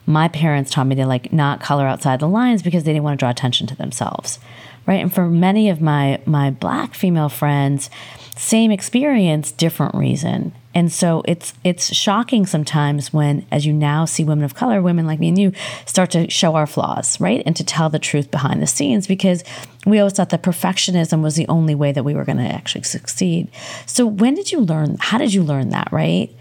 my 0.05 0.27
parents 0.27 0.71
taught 0.71 0.87
me 0.87 0.95
to 0.95 1.05
like 1.05 1.31
not 1.31 1.61
color 1.61 1.87
outside 1.87 2.19
the 2.19 2.27
lines 2.27 2.61
because 2.61 2.83
they 2.83 2.91
didn't 2.91 3.03
want 3.03 3.17
to 3.17 3.23
draw 3.23 3.29
attention 3.29 3.67
to 3.67 3.75
themselves 3.75 4.39
right? 4.85 5.01
And 5.01 5.13
for 5.13 5.27
many 5.27 5.69
of 5.69 5.81
my 5.81 6.19
my 6.25 6.51
black 6.51 6.93
female 6.93 7.29
friends 7.29 7.89
same 8.35 8.71
experience 8.71 9.51
different 9.51 9.93
reason. 9.93 10.53
And 10.73 10.91
so 10.91 11.21
it's 11.25 11.53
it's 11.63 11.93
shocking 11.93 12.47
sometimes 12.47 13.13
when 13.13 13.45
as 13.51 13.65
you 13.65 13.73
now 13.73 14.05
see 14.05 14.23
women 14.23 14.43
of 14.43 14.55
color 14.55 14.81
women 14.81 15.05
like 15.05 15.19
me 15.19 15.27
and 15.27 15.37
you 15.37 15.51
start 15.85 16.09
to 16.11 16.29
show 16.29 16.55
our 16.55 16.65
flaws 16.65 17.19
right? 17.19 17.43
And 17.45 17.55
to 17.55 17.63
tell 17.63 17.89
the 17.89 17.99
truth 17.99 18.31
behind 18.31 18.61
the 18.61 18.67
scenes 18.67 19.07
because 19.07 19.43
we 19.85 19.99
always 19.99 20.13
thought 20.13 20.29
that 20.29 20.43
perfectionism 20.43 21.21
was 21.21 21.35
the 21.35 21.47
only 21.47 21.75
way 21.75 21.91
that 21.91 22.03
we 22.03 22.15
were 22.15 22.25
going 22.25 22.37
to 22.37 22.43
actually 22.43 22.83
succeed. 22.83 23.49
So 23.85 24.05
when 24.05 24.33
did 24.33 24.51
you 24.51 24.59
learn 24.59 24.97
how 24.99 25.17
did 25.17 25.33
you 25.33 25.43
learn 25.43 25.69
that 25.69 25.89
right 25.91 26.31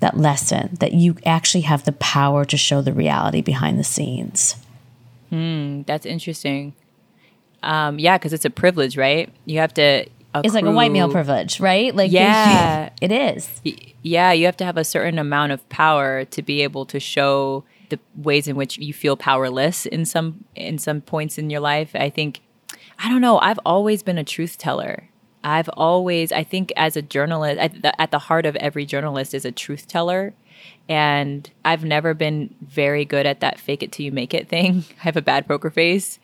that 0.00 0.16
lesson 0.16 0.76
that 0.80 0.92
you 0.92 1.16
actually 1.24 1.62
have 1.62 1.84
the 1.84 1.92
power 1.92 2.44
to 2.44 2.56
show 2.56 2.82
the 2.82 2.92
reality 2.92 3.40
behind 3.40 3.78
the 3.78 3.84
scenes. 3.84 4.56
Hmm, 5.30 5.82
that's 5.82 6.04
interesting. 6.04 6.74
Um, 7.62 7.98
yeah, 7.98 8.18
because 8.18 8.32
it's 8.32 8.44
a 8.44 8.50
privilege, 8.50 8.96
right? 8.96 9.30
You 9.44 9.58
have 9.58 9.74
to. 9.74 10.06
Accrue, 10.32 10.42
it's 10.44 10.54
like 10.54 10.64
a 10.64 10.70
white 10.70 10.92
male 10.92 11.10
privilege, 11.10 11.58
right? 11.58 11.94
Like 11.94 12.12
yeah, 12.12 12.90
it 13.00 13.10
is. 13.10 13.60
Yeah, 14.02 14.32
you 14.32 14.46
have 14.46 14.56
to 14.58 14.64
have 14.64 14.76
a 14.76 14.84
certain 14.84 15.18
amount 15.18 15.52
of 15.52 15.68
power 15.68 16.24
to 16.26 16.42
be 16.42 16.62
able 16.62 16.86
to 16.86 17.00
show 17.00 17.64
the 17.90 17.98
ways 18.16 18.46
in 18.46 18.54
which 18.54 18.78
you 18.78 18.94
feel 18.94 19.16
powerless 19.16 19.86
in 19.86 20.04
some 20.04 20.44
in 20.54 20.78
some 20.78 21.00
points 21.00 21.36
in 21.36 21.50
your 21.50 21.60
life. 21.60 21.90
I 21.94 22.10
think 22.10 22.40
I 22.98 23.08
don't 23.08 23.20
know. 23.20 23.38
I've 23.40 23.58
always 23.66 24.02
been 24.02 24.18
a 24.18 24.24
truth 24.24 24.56
teller. 24.56 25.09
I've 25.42 25.68
always, 25.70 26.32
I 26.32 26.44
think, 26.44 26.72
as 26.76 26.96
a 26.96 27.02
journalist, 27.02 27.58
at 27.58 27.82
the, 27.82 28.00
at 28.00 28.10
the 28.10 28.18
heart 28.18 28.46
of 28.46 28.56
every 28.56 28.84
journalist 28.84 29.34
is 29.34 29.44
a 29.44 29.52
truth 29.52 29.86
teller. 29.88 30.34
And 30.88 31.50
I've 31.64 31.84
never 31.84 32.14
been 32.14 32.54
very 32.60 33.04
good 33.04 33.26
at 33.26 33.40
that 33.40 33.58
fake 33.58 33.82
it 33.82 33.92
till 33.92 34.04
you 34.04 34.12
make 34.12 34.34
it 34.34 34.48
thing. 34.48 34.84
I 35.00 35.04
have 35.04 35.16
a 35.16 35.22
bad 35.22 35.46
poker 35.46 35.70
face. 35.70 36.18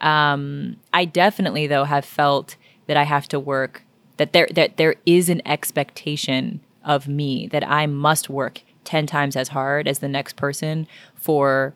Um, 0.00 0.76
I 0.92 1.04
definitely, 1.04 1.66
though, 1.66 1.84
have 1.84 2.04
felt 2.04 2.56
that 2.86 2.96
I 2.96 3.04
have 3.04 3.28
to 3.28 3.40
work, 3.40 3.82
that 4.16 4.32
there, 4.32 4.48
that 4.54 4.76
there 4.76 4.96
is 5.06 5.28
an 5.28 5.42
expectation 5.46 6.60
of 6.84 7.08
me 7.08 7.46
that 7.48 7.66
I 7.68 7.86
must 7.86 8.28
work 8.28 8.62
10 8.84 9.06
times 9.06 9.36
as 9.36 9.48
hard 9.48 9.86
as 9.86 10.00
the 10.00 10.08
next 10.08 10.36
person 10.36 10.86
for 11.14 11.74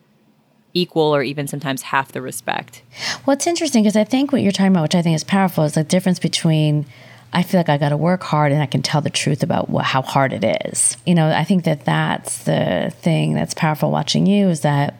equal 0.74 1.14
or 1.14 1.22
even 1.22 1.46
sometimes 1.46 1.82
half 1.82 2.12
the 2.12 2.20
respect. 2.20 2.82
Well, 3.24 3.34
it's 3.34 3.46
interesting 3.46 3.82
because 3.82 3.96
I 3.96 4.04
think 4.04 4.32
what 4.32 4.42
you're 4.42 4.52
talking 4.52 4.72
about, 4.72 4.82
which 4.82 4.94
I 4.94 5.02
think 5.02 5.14
is 5.14 5.24
powerful, 5.24 5.64
is 5.64 5.74
the 5.74 5.84
difference 5.84 6.18
between 6.18 6.86
I 7.32 7.42
feel 7.42 7.58
like 7.58 7.68
I 7.68 7.78
got 7.78 7.88
to 7.88 7.96
work 7.96 8.22
hard 8.22 8.52
and 8.52 8.62
I 8.62 8.66
can 8.66 8.80
tell 8.80 9.00
the 9.00 9.10
truth 9.10 9.42
about 9.42 9.68
what, 9.68 9.84
how 9.84 10.02
hard 10.02 10.32
it 10.32 10.66
is. 10.66 10.96
You 11.04 11.16
know, 11.16 11.30
I 11.30 11.42
think 11.42 11.64
that 11.64 11.84
that's 11.84 12.44
the 12.44 12.92
thing 13.00 13.34
that's 13.34 13.54
powerful 13.54 13.90
watching 13.90 14.26
you 14.26 14.48
is 14.48 14.60
that 14.60 14.94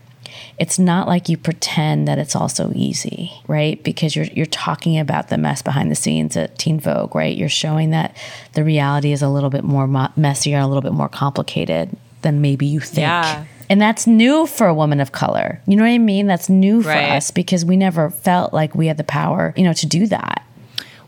it's 0.58 0.78
not 0.78 1.06
like 1.06 1.28
you 1.28 1.36
pretend 1.36 2.08
that 2.08 2.18
it's 2.18 2.34
also 2.34 2.72
easy, 2.74 3.32
right? 3.46 3.82
Because 3.84 4.16
you're 4.16 4.26
you're 4.26 4.46
talking 4.46 4.98
about 4.98 5.28
the 5.28 5.38
mess 5.38 5.62
behind 5.62 5.92
the 5.92 5.96
scenes 5.96 6.36
at 6.36 6.58
Teen 6.58 6.80
Vogue, 6.80 7.14
right? 7.14 7.36
You're 7.36 7.48
showing 7.48 7.90
that 7.90 8.16
the 8.54 8.64
reality 8.64 9.12
is 9.12 9.22
a 9.22 9.28
little 9.28 9.50
bit 9.50 9.62
more 9.62 9.86
mo- 9.86 10.12
messier, 10.16 10.58
a 10.58 10.66
little 10.66 10.82
bit 10.82 10.92
more 10.92 11.08
complicated 11.08 11.96
than 12.22 12.40
maybe 12.40 12.66
you 12.66 12.80
think. 12.80 13.02
Yeah. 13.02 13.44
And 13.70 13.80
that's 13.80 14.06
new 14.06 14.46
for 14.46 14.66
a 14.66 14.74
woman 14.74 15.00
of 15.00 15.12
color. 15.12 15.60
You 15.66 15.76
know 15.76 15.82
what 15.84 15.90
I 15.90 15.98
mean? 15.98 16.26
That's 16.26 16.48
new 16.48 16.82
for 16.82 16.88
Right. 16.90 17.12
us 17.12 17.30
because 17.30 17.64
we 17.64 17.76
never 17.76 18.10
felt 18.10 18.52
like 18.52 18.74
we 18.74 18.86
had 18.86 18.96
the 18.96 19.04
power, 19.04 19.54
you 19.56 19.64
know, 19.64 19.72
to 19.72 19.86
do 19.86 20.06
that. 20.08 20.44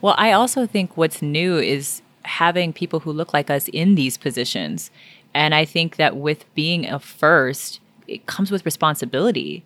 Well, 0.00 0.14
I 0.18 0.32
also 0.32 0.66
think 0.66 0.96
what's 0.96 1.20
new 1.22 1.58
is 1.58 2.02
having 2.22 2.72
people 2.72 3.00
who 3.00 3.12
look 3.12 3.32
like 3.32 3.50
us 3.50 3.68
in 3.68 3.94
these 3.94 4.16
positions. 4.16 4.90
And 5.34 5.54
I 5.54 5.64
think 5.64 5.96
that 5.96 6.16
with 6.16 6.44
being 6.54 6.86
a 6.86 6.98
first, 6.98 7.80
it 8.08 8.26
comes 8.26 8.50
with 8.50 8.64
responsibility. 8.64 9.64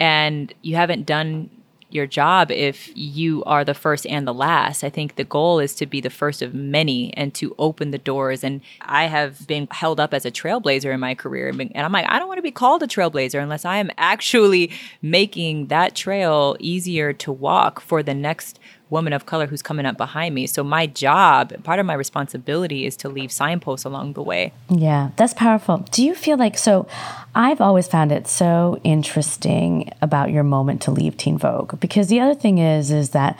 And 0.00 0.52
you 0.62 0.76
haven't 0.76 1.06
done 1.06 1.48
your 1.92 2.06
job 2.06 2.50
if 2.50 2.90
you 2.94 3.42
are 3.44 3.64
the 3.64 3.74
first 3.74 4.06
and 4.06 4.26
the 4.26 4.34
last. 4.34 4.84
I 4.84 4.90
think 4.90 5.16
the 5.16 5.24
goal 5.24 5.58
is 5.58 5.74
to 5.76 5.86
be 5.86 6.00
the 6.00 6.10
first 6.10 6.42
of 6.42 6.54
many 6.54 7.12
and 7.16 7.34
to 7.34 7.54
open 7.58 7.90
the 7.90 7.98
doors. 7.98 8.42
And 8.44 8.60
I 8.80 9.04
have 9.04 9.46
been 9.46 9.68
held 9.70 10.00
up 10.00 10.14
as 10.14 10.24
a 10.24 10.30
trailblazer 10.30 10.92
in 10.92 11.00
my 11.00 11.14
career. 11.14 11.48
And 11.48 11.72
I'm 11.76 11.92
like, 11.92 12.06
I 12.08 12.18
don't 12.18 12.28
want 12.28 12.38
to 12.38 12.42
be 12.42 12.50
called 12.50 12.82
a 12.82 12.86
trailblazer 12.86 13.42
unless 13.42 13.64
I 13.64 13.76
am 13.76 13.90
actually 13.98 14.70
making 15.00 15.66
that 15.68 15.94
trail 15.94 16.56
easier 16.58 17.12
to 17.12 17.32
walk 17.32 17.80
for 17.80 18.02
the 18.02 18.14
next 18.14 18.58
woman 18.92 19.12
of 19.14 19.26
color 19.26 19.46
who's 19.46 19.62
coming 19.62 19.86
up 19.86 19.96
behind 19.96 20.34
me. 20.34 20.46
So 20.46 20.62
my 20.62 20.86
job, 20.86 21.64
part 21.64 21.80
of 21.80 21.86
my 21.86 21.94
responsibility 21.94 22.86
is 22.86 22.96
to 22.98 23.08
leave 23.08 23.32
signposts 23.32 23.84
along 23.84 24.12
the 24.12 24.22
way. 24.22 24.52
Yeah, 24.68 25.10
that's 25.16 25.34
powerful. 25.34 25.78
Do 25.90 26.04
you 26.04 26.14
feel 26.14 26.36
like 26.36 26.58
so? 26.58 26.86
I've 27.34 27.60
always 27.60 27.88
found 27.88 28.12
it 28.12 28.28
so 28.28 28.78
interesting 28.84 29.90
about 30.02 30.30
your 30.30 30.44
moment 30.44 30.82
to 30.82 30.90
leave 30.90 31.16
Teen 31.16 31.38
Vogue 31.38 31.80
because 31.80 32.08
the 32.08 32.20
other 32.20 32.34
thing 32.34 32.58
is, 32.58 32.90
is 32.90 33.10
that 33.10 33.38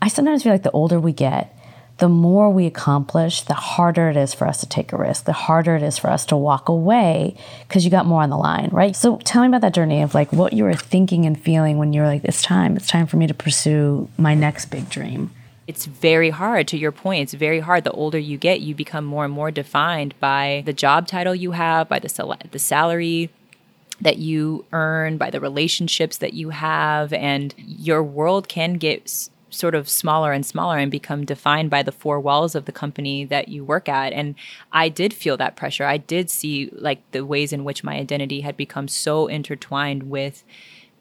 I 0.00 0.08
sometimes 0.08 0.42
feel 0.42 0.52
like 0.52 0.62
the 0.62 0.70
older 0.70 0.98
we 0.98 1.12
get, 1.12 1.54
the 1.98 2.08
more 2.08 2.50
we 2.50 2.66
accomplish, 2.66 3.42
the 3.42 3.54
harder 3.54 4.08
it 4.10 4.16
is 4.16 4.34
for 4.34 4.46
us 4.48 4.58
to 4.60 4.66
take 4.68 4.92
a 4.92 4.96
risk, 4.96 5.24
the 5.24 5.32
harder 5.32 5.76
it 5.76 5.82
is 5.82 5.96
for 5.96 6.10
us 6.10 6.26
to 6.26 6.36
walk 6.36 6.68
away 6.68 7.36
because 7.68 7.84
you 7.84 7.90
got 7.90 8.04
more 8.04 8.22
on 8.22 8.30
the 8.30 8.36
line, 8.36 8.68
right? 8.72 8.96
So 8.96 9.18
tell 9.18 9.42
me 9.42 9.48
about 9.48 9.60
that 9.60 9.74
journey 9.74 10.02
of 10.02 10.12
like 10.14 10.32
what 10.32 10.52
you 10.52 10.64
were 10.64 10.74
thinking 10.74 11.24
and 11.24 11.40
feeling 11.40 11.78
when 11.78 11.92
you 11.92 12.00
were 12.00 12.08
like, 12.08 12.24
it's 12.24 12.42
time, 12.42 12.76
it's 12.76 12.88
time 12.88 13.06
for 13.06 13.16
me 13.16 13.26
to 13.28 13.34
pursue 13.34 14.08
my 14.18 14.34
next 14.34 14.66
big 14.66 14.88
dream. 14.90 15.30
it's 15.66 15.86
very 15.86 16.28
hard 16.30 16.68
to 16.68 16.76
your 16.76 16.92
point 16.92 17.22
it's 17.22 17.32
very 17.32 17.60
hard 17.60 17.84
the 17.84 17.90
older 17.92 18.18
you 18.18 18.36
get 18.36 18.60
you 18.60 18.74
become 18.74 19.04
more 19.04 19.24
and 19.24 19.32
more 19.32 19.50
defined 19.50 20.12
by 20.20 20.62
the 20.66 20.74
job 20.74 21.06
title 21.06 21.34
you 21.34 21.52
have 21.52 21.88
by 21.88 21.98
the 21.98 22.08
sal- 22.08 22.36
the 22.50 22.58
salary 22.58 23.30
that 24.00 24.18
you 24.18 24.64
earn 24.72 25.16
by 25.16 25.30
the 25.30 25.40
relationships 25.40 26.18
that 26.18 26.34
you 26.34 26.50
have 26.50 27.12
and 27.14 27.54
your 27.56 28.02
world 28.02 28.46
can 28.46 28.74
get 28.74 29.30
sort 29.54 29.74
of 29.74 29.88
smaller 29.88 30.32
and 30.32 30.44
smaller 30.44 30.78
and 30.78 30.90
become 30.90 31.24
defined 31.24 31.70
by 31.70 31.82
the 31.82 31.92
four 31.92 32.20
walls 32.20 32.54
of 32.54 32.64
the 32.64 32.72
company 32.72 33.24
that 33.24 33.48
you 33.48 33.64
work 33.64 33.88
at 33.88 34.12
and 34.12 34.34
i 34.72 34.88
did 34.88 35.14
feel 35.14 35.36
that 35.36 35.56
pressure 35.56 35.84
i 35.84 35.96
did 35.96 36.28
see 36.30 36.70
like 36.72 37.00
the 37.12 37.24
ways 37.24 37.52
in 37.52 37.64
which 37.64 37.84
my 37.84 37.96
identity 37.96 38.40
had 38.40 38.56
become 38.56 38.88
so 38.88 39.26
intertwined 39.26 40.04
with 40.04 40.44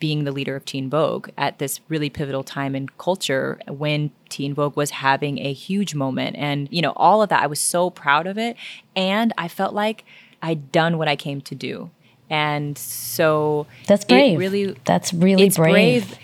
being 0.03 0.25
the 0.25 0.33
leader 0.33 0.57
of 0.57 0.65
Teen 0.65 0.89
Vogue 0.89 1.29
at 1.37 1.59
this 1.59 1.79
really 1.87 2.09
pivotal 2.09 2.43
time 2.43 2.75
in 2.75 2.89
culture 2.97 3.57
when 3.69 4.11
Teen 4.27 4.53
Vogue 4.53 4.75
was 4.75 4.89
having 4.89 5.39
a 5.39 5.53
huge 5.53 5.95
moment. 5.95 6.35
And, 6.35 6.67
you 6.69 6.81
know, 6.81 6.91
all 6.97 7.21
of 7.21 7.29
that, 7.29 7.41
I 7.41 7.47
was 7.47 7.61
so 7.61 7.89
proud 7.89 8.27
of 8.27 8.37
it. 8.37 8.57
And 8.97 9.31
I 9.37 9.47
felt 9.47 9.73
like 9.73 10.03
I'd 10.41 10.73
done 10.73 10.97
what 10.97 11.07
I 11.07 11.15
came 11.15 11.39
to 11.39 11.55
do. 11.55 11.89
And 12.29 12.77
so 12.77 13.65
That's 13.87 14.03
it 14.03 14.09
brave. 14.09 14.39
really 14.39 14.75
That's 14.83 15.13
really 15.13 15.43
it's 15.43 15.55
brave. 15.55 16.17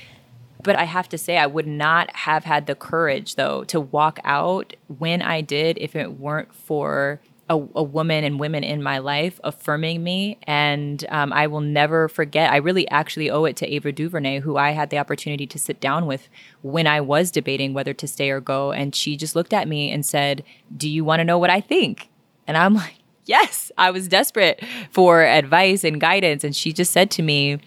But 0.61 0.75
I 0.75 0.83
have 0.83 1.07
to 1.09 1.17
say, 1.17 1.37
I 1.37 1.47
would 1.47 1.67
not 1.67 2.13
have 2.15 2.43
had 2.43 2.67
the 2.67 2.75
courage, 2.75 3.35
though, 3.35 3.63
to 3.65 3.79
walk 3.79 4.19
out 4.23 4.75
when 4.87 5.21
I 5.21 5.41
did 5.41 5.77
if 5.79 5.95
it 5.95 6.19
weren't 6.19 6.53
for 6.53 7.21
a, 7.49 7.55
a 7.75 7.83
woman 7.83 8.23
and 8.23 8.39
women 8.39 8.63
in 8.63 8.83
my 8.83 8.99
life 8.99 9.39
affirming 9.43 10.03
me. 10.03 10.37
And 10.43 11.03
um, 11.09 11.33
I 11.33 11.47
will 11.47 11.61
never 11.61 12.07
forget. 12.07 12.51
I 12.51 12.57
really 12.57 12.87
actually 12.89 13.29
owe 13.29 13.45
it 13.45 13.55
to 13.57 13.73
Ava 13.73 13.91
DuVernay, 13.91 14.41
who 14.41 14.57
I 14.57 14.71
had 14.71 14.89
the 14.89 14.99
opportunity 14.99 15.47
to 15.47 15.57
sit 15.57 15.79
down 15.79 16.05
with 16.05 16.27
when 16.61 16.87
I 16.87 17.01
was 17.01 17.31
debating 17.31 17.73
whether 17.73 17.93
to 17.93 18.07
stay 18.07 18.29
or 18.29 18.39
go. 18.39 18.71
And 18.71 18.93
she 18.93 19.17
just 19.17 19.35
looked 19.35 19.53
at 19.53 19.67
me 19.67 19.91
and 19.91 20.05
said, 20.05 20.43
Do 20.75 20.89
you 20.89 21.03
want 21.03 21.21
to 21.21 21.23
know 21.23 21.39
what 21.39 21.49
I 21.49 21.61
think? 21.61 22.09
And 22.47 22.55
I'm 22.55 22.75
like, 22.75 22.95
Yes, 23.25 23.71
I 23.77 23.91
was 23.91 24.07
desperate 24.07 24.63
for 24.89 25.23
advice 25.23 25.83
and 25.83 26.01
guidance. 26.01 26.43
And 26.43 26.55
she 26.55 26.73
just 26.73 26.91
said 26.91 27.11
to 27.11 27.21
me, 27.21 27.59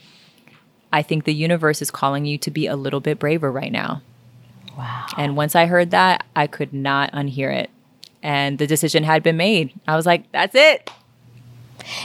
I 0.92 1.02
think 1.02 1.24
the 1.24 1.35
universe 1.35 1.81
is 1.81 1.90
calling 1.90 2.26
you 2.26 2.38
to 2.38 2.50
be 2.50 2.66
a 2.66 2.76
little 2.76 3.00
bit 3.00 3.18
braver 3.18 3.50
right 3.50 3.72
now. 3.72 4.02
Wow. 4.76 5.07
And 5.16 5.37
once 5.37 5.55
I 5.55 5.66
heard 5.66 5.90
that, 5.90 6.24
I 6.37 6.46
could 6.46 6.72
not 6.72 7.12
unhear 7.12 7.55
it. 7.55 7.70
And 8.22 8.59
the 8.59 8.66
decision 8.66 9.02
had 9.05 9.22
been 9.22 9.37
made. 9.37 9.72
I 9.88 9.96
was 9.96 10.07
like, 10.07 10.31
that's 10.33 10.55
it. 10.55 10.90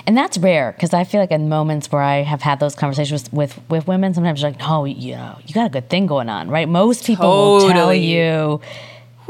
And 0.07 0.17
that's 0.17 0.37
rare 0.37 0.71
because 0.71 0.93
I 0.93 1.03
feel 1.03 1.21
like 1.21 1.31
in 1.31 1.49
moments 1.49 1.91
where 1.91 2.01
I 2.01 2.23
have 2.23 2.41
had 2.41 2.59
those 2.59 2.75
conversations 2.75 3.31
with, 3.31 3.59
with 3.69 3.87
women, 3.87 4.13
sometimes 4.13 4.41
you're 4.41 4.51
like, 4.51 4.59
no, 4.59 4.85
you 4.85 5.15
know, 5.15 5.37
you 5.45 5.53
got 5.53 5.67
a 5.67 5.69
good 5.69 5.89
thing 5.89 6.07
going 6.07 6.29
on, 6.29 6.49
right? 6.49 6.67
Most 6.67 7.05
people 7.05 7.29
will 7.29 7.59
tell 7.61 7.69
Totally. 7.69 8.05
you 8.05 8.59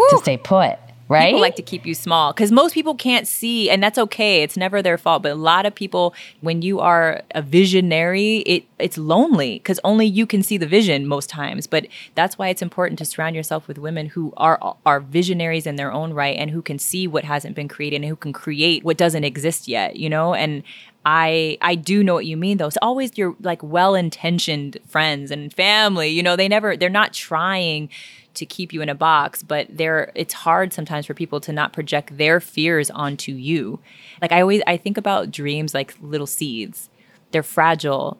to 0.09 0.17
stay 0.19 0.37
put, 0.37 0.77
right? 1.09 1.27
People 1.27 1.41
like 1.41 1.55
to 1.55 1.61
keep 1.61 1.85
you 1.85 1.93
small 1.93 2.33
because 2.33 2.51
most 2.51 2.73
people 2.73 2.95
can't 2.95 3.27
see, 3.27 3.69
and 3.69 3.81
that's 3.81 3.97
okay. 3.97 4.43
It's 4.43 4.57
never 4.57 4.81
their 4.81 4.97
fault. 4.97 5.23
But 5.23 5.31
a 5.31 5.35
lot 5.35 5.65
of 5.65 5.73
people, 5.73 6.13
when 6.41 6.61
you 6.61 6.79
are 6.79 7.21
a 7.31 7.41
visionary, 7.41 8.37
it 8.39 8.65
it's 8.79 8.97
lonely 8.97 9.55
because 9.55 9.79
only 9.83 10.05
you 10.05 10.25
can 10.25 10.43
see 10.43 10.57
the 10.57 10.67
vision 10.67 11.07
most 11.07 11.29
times. 11.29 11.67
But 11.67 11.87
that's 12.15 12.37
why 12.37 12.49
it's 12.49 12.61
important 12.61 12.99
to 12.99 13.05
surround 13.05 13.35
yourself 13.35 13.67
with 13.67 13.77
women 13.77 14.07
who 14.07 14.33
are 14.37 14.75
are 14.85 14.99
visionaries 14.99 15.65
in 15.65 15.75
their 15.75 15.91
own 15.91 16.13
right 16.13 16.37
and 16.37 16.51
who 16.51 16.61
can 16.61 16.79
see 16.79 17.07
what 17.07 17.23
hasn't 17.23 17.55
been 17.55 17.67
created 17.67 17.97
and 17.97 18.05
who 18.05 18.15
can 18.15 18.33
create 18.33 18.83
what 18.83 18.97
doesn't 18.97 19.23
exist 19.23 19.67
yet. 19.67 19.95
You 19.95 20.09
know, 20.09 20.33
and 20.33 20.63
I 21.09 21.57
I 21.61 21.75
do 21.75 22.03
know 22.03 22.13
what 22.13 22.25
you 22.25 22.35
mean 22.35 22.57
though. 22.57 22.67
It's 22.67 22.77
always 22.81 23.17
your 23.17 23.33
like 23.39 23.63
well-intentioned 23.63 24.77
friends 24.85 25.31
and 25.31 25.53
family. 25.53 26.09
You 26.09 26.21
know, 26.21 26.35
they 26.35 26.49
never 26.49 26.75
they're 26.75 26.89
not 26.89 27.13
trying 27.13 27.89
to 28.33 28.45
keep 28.45 28.73
you 28.73 28.81
in 28.81 28.89
a 28.89 28.93
box, 28.95 29.41
but 29.41 29.67
they're 29.69 30.11
it's 30.15 30.33
hard 30.33 30.73
sometimes 30.73 31.05
for 31.05 31.13
people 31.13 31.39
to 31.39 31.53
not 31.53 31.71
project 31.71 32.17
their 32.17 32.41
fears 32.41 32.91
onto 32.91 33.31
you. 33.31 33.79
Like 34.21 34.33
I 34.33 34.41
always 34.41 34.61
I 34.67 34.75
think 34.75 34.97
about 34.97 35.31
dreams 35.31 35.73
like 35.73 35.95
little 36.01 36.27
seeds. 36.27 36.89
They're 37.31 37.41
fragile 37.41 38.17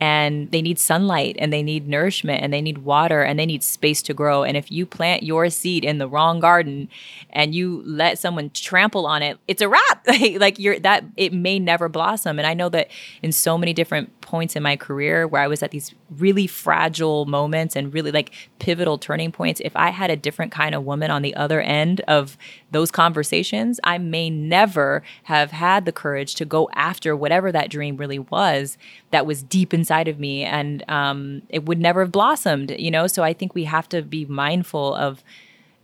and 0.00 0.50
they 0.50 0.60
need 0.60 0.78
sunlight 0.78 1.36
and 1.38 1.52
they 1.52 1.62
need 1.62 1.88
nourishment 1.88 2.42
and 2.42 2.52
they 2.52 2.60
need 2.60 2.78
water 2.78 3.22
and 3.22 3.38
they 3.38 3.46
need 3.46 3.62
space 3.62 4.02
to 4.02 4.14
grow. 4.14 4.42
And 4.42 4.56
if 4.56 4.70
you 4.70 4.84
plant 4.84 5.22
your 5.22 5.48
seed 5.48 5.84
in 5.84 5.98
the 5.98 6.08
wrong 6.08 6.38
garden 6.38 6.88
and 7.30 7.54
you 7.54 7.82
let 7.86 8.18
someone 8.18 8.50
trample 8.50 9.06
on 9.06 9.22
it, 9.22 9.38
it's 9.48 9.62
a 9.62 9.68
wrap. 9.68 10.06
like 10.06 10.58
you're 10.58 10.78
that 10.80 11.04
it 11.16 11.32
may 11.32 11.58
never 11.58 11.88
blossom. 11.88 12.38
And 12.38 12.46
I 12.46 12.52
know 12.52 12.68
that 12.68 12.90
in 13.22 13.32
so 13.32 13.56
many 13.56 13.72
different 13.72 14.20
points 14.20 14.54
in 14.54 14.62
my 14.62 14.76
career 14.76 15.26
where 15.26 15.40
I 15.40 15.46
was 15.46 15.62
at 15.62 15.70
these 15.70 15.94
really 16.18 16.46
fragile 16.46 17.24
moments 17.24 17.74
and 17.74 17.94
really 17.94 18.12
like 18.12 18.32
pivotal 18.58 18.98
turning 18.98 19.32
points, 19.32 19.60
if 19.64 19.74
I 19.76 19.90
had 19.90 20.10
a 20.10 20.16
different 20.16 20.52
kind 20.52 20.74
of 20.74 20.84
woman 20.84 21.10
on 21.10 21.22
the 21.22 21.34
other 21.34 21.60
end 21.60 22.02
of 22.02 22.36
those 22.76 22.90
conversations, 22.90 23.80
I 23.84 23.96
may 23.96 24.28
never 24.28 25.02
have 25.22 25.50
had 25.50 25.86
the 25.86 25.92
courage 25.92 26.34
to 26.34 26.44
go 26.44 26.68
after 26.74 27.16
whatever 27.16 27.50
that 27.50 27.70
dream 27.70 27.96
really 27.96 28.18
was 28.18 28.76
that 29.12 29.24
was 29.24 29.42
deep 29.42 29.72
inside 29.72 30.08
of 30.08 30.20
me. 30.20 30.44
And 30.44 30.84
um, 30.90 31.40
it 31.48 31.64
would 31.64 31.80
never 31.80 32.02
have 32.02 32.12
blossomed, 32.12 32.72
you 32.78 32.90
know? 32.90 33.06
So 33.06 33.24
I 33.24 33.32
think 33.32 33.54
we 33.54 33.64
have 33.64 33.88
to 33.88 34.02
be 34.02 34.26
mindful 34.26 34.94
of 34.94 35.24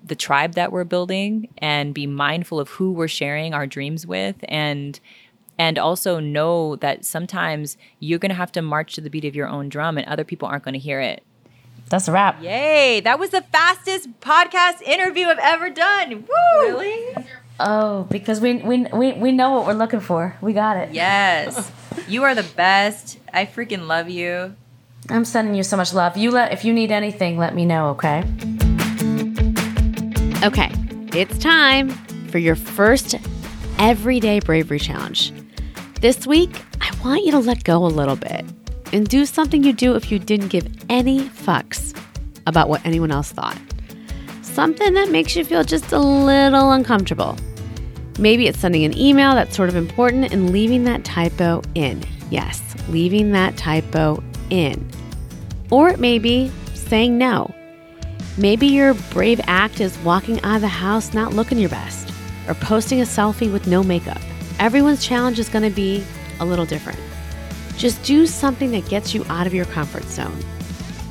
the 0.04 0.14
tribe 0.14 0.52
that 0.52 0.70
we're 0.70 0.84
building 0.84 1.48
and 1.56 1.94
be 1.94 2.06
mindful 2.06 2.60
of 2.60 2.68
who 2.68 2.92
we're 2.92 3.08
sharing 3.08 3.54
our 3.54 3.66
dreams 3.66 4.06
with 4.06 4.36
and 4.46 5.00
and 5.58 5.78
also 5.78 6.18
know 6.18 6.76
that 6.76 7.04
sometimes 7.04 7.78
you're 8.00 8.18
going 8.18 8.30
to 8.30 8.34
have 8.34 8.52
to 8.52 8.60
march 8.62 8.94
to 8.94 9.00
the 9.00 9.10
beat 9.10 9.24
of 9.24 9.36
your 9.36 9.46
own 9.46 9.68
drum 9.68 9.96
and 9.96 10.06
other 10.08 10.24
people 10.24 10.48
aren't 10.48 10.64
going 10.64 10.72
to 10.74 10.80
hear 10.80 11.00
it. 11.00 11.22
That's 11.88 12.08
a 12.08 12.12
wrap. 12.12 12.42
Yay, 12.42 13.00
that 13.00 13.18
was 13.18 13.30
the 13.30 13.42
fastest 13.42 14.08
podcast 14.20 14.82
interview 14.82 15.26
I've 15.26 15.38
ever 15.38 15.70
done. 15.70 16.22
Woo! 16.22 16.60
Really? 16.60 17.14
Oh, 17.60 18.04
because 18.10 18.40
we, 18.40 18.54
we, 18.54 18.84
we, 18.92 19.12
we 19.12 19.32
know 19.32 19.52
what 19.52 19.66
we're 19.66 19.74
looking 19.74 20.00
for. 20.00 20.36
We 20.40 20.52
got 20.52 20.76
it. 20.78 20.94
Yes. 20.94 21.70
you 22.08 22.24
are 22.24 22.34
the 22.34 22.42
best. 22.56 23.18
I 23.32 23.46
freaking 23.46 23.86
love 23.86 24.08
you. 24.08 24.56
I'm 25.10 25.24
sending 25.24 25.54
you 25.54 25.62
so 25.62 25.76
much 25.76 25.92
love. 25.92 26.16
You 26.16 26.30
let 26.30 26.52
if 26.52 26.64
you 26.64 26.72
need 26.72 26.90
anything, 26.90 27.36
let 27.36 27.54
me 27.54 27.66
know, 27.66 27.90
okay? 27.90 28.24
Okay, 30.44 30.72
it's 31.12 31.38
time 31.38 31.90
for 32.28 32.38
your 32.38 32.56
first 32.56 33.16
everyday 33.78 34.40
bravery 34.40 34.78
challenge. 34.78 35.32
This 36.00 36.26
week, 36.26 36.50
I 36.80 36.90
want 37.04 37.24
you 37.24 37.32
to 37.32 37.38
let 37.38 37.64
go 37.64 37.84
a 37.84 37.86
little 37.86 38.16
bit 38.16 38.44
and 38.92 39.08
do 39.08 39.24
something 39.26 39.64
you 39.64 39.72
do 39.72 39.94
if 39.94 40.10
you 40.10 40.18
didn't 40.18 40.48
give 40.48 40.68
any 40.88 41.20
fucks 41.20 41.96
about 42.46 42.68
what 42.68 42.84
anyone 42.84 43.10
else 43.10 43.32
thought. 43.32 43.58
Something 44.42 44.94
that 44.94 45.10
makes 45.10 45.34
you 45.34 45.44
feel 45.44 45.64
just 45.64 45.92
a 45.92 45.98
little 45.98 46.72
uncomfortable. 46.72 47.36
Maybe 48.18 48.46
it's 48.46 48.58
sending 48.58 48.84
an 48.84 48.96
email 48.96 49.34
that's 49.34 49.56
sort 49.56 49.70
of 49.70 49.76
important 49.76 50.32
and 50.32 50.50
leaving 50.50 50.84
that 50.84 51.04
typo 51.04 51.62
in. 51.74 52.02
Yes, 52.30 52.62
leaving 52.88 53.32
that 53.32 53.56
typo 53.56 54.22
in. 54.50 54.86
Or 55.70 55.88
it 55.88 55.98
may 55.98 56.18
be 56.18 56.52
saying 56.74 57.16
no. 57.16 57.54
Maybe 58.36 58.66
your 58.66 58.94
brave 59.10 59.40
act 59.44 59.80
is 59.80 59.98
walking 60.00 60.40
out 60.42 60.56
of 60.56 60.60
the 60.62 60.68
house 60.68 61.14
not 61.14 61.32
looking 61.32 61.58
your 61.58 61.70
best, 61.70 62.12
or 62.48 62.54
posting 62.54 63.00
a 63.00 63.04
selfie 63.04 63.50
with 63.50 63.66
no 63.66 63.82
makeup. 63.82 64.20
Everyone's 64.58 65.04
challenge 65.04 65.38
is 65.38 65.48
going 65.48 65.64
to 65.64 65.74
be 65.74 66.04
a 66.40 66.44
little 66.44 66.66
different. 66.66 66.98
Just 67.76 68.02
do 68.02 68.26
something 68.26 68.70
that 68.72 68.88
gets 68.88 69.14
you 69.14 69.24
out 69.28 69.46
of 69.46 69.54
your 69.54 69.64
comfort 69.66 70.04
zone. 70.04 70.38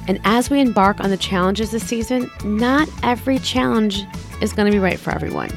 And 0.08 0.20
as 0.24 0.50
we 0.50 0.60
embark 0.60 1.00
on 1.00 1.10
the 1.10 1.18
challenges 1.18 1.72
this 1.72 1.86
season, 1.86 2.30
not 2.44 2.90
every 3.04 3.40
challenge 3.40 4.04
is 4.42 4.54
going 4.54 4.66
to 4.66 4.72
be 4.72 4.80
right 4.80 5.00
for 5.00 5.12
everyone. 5.12 5.52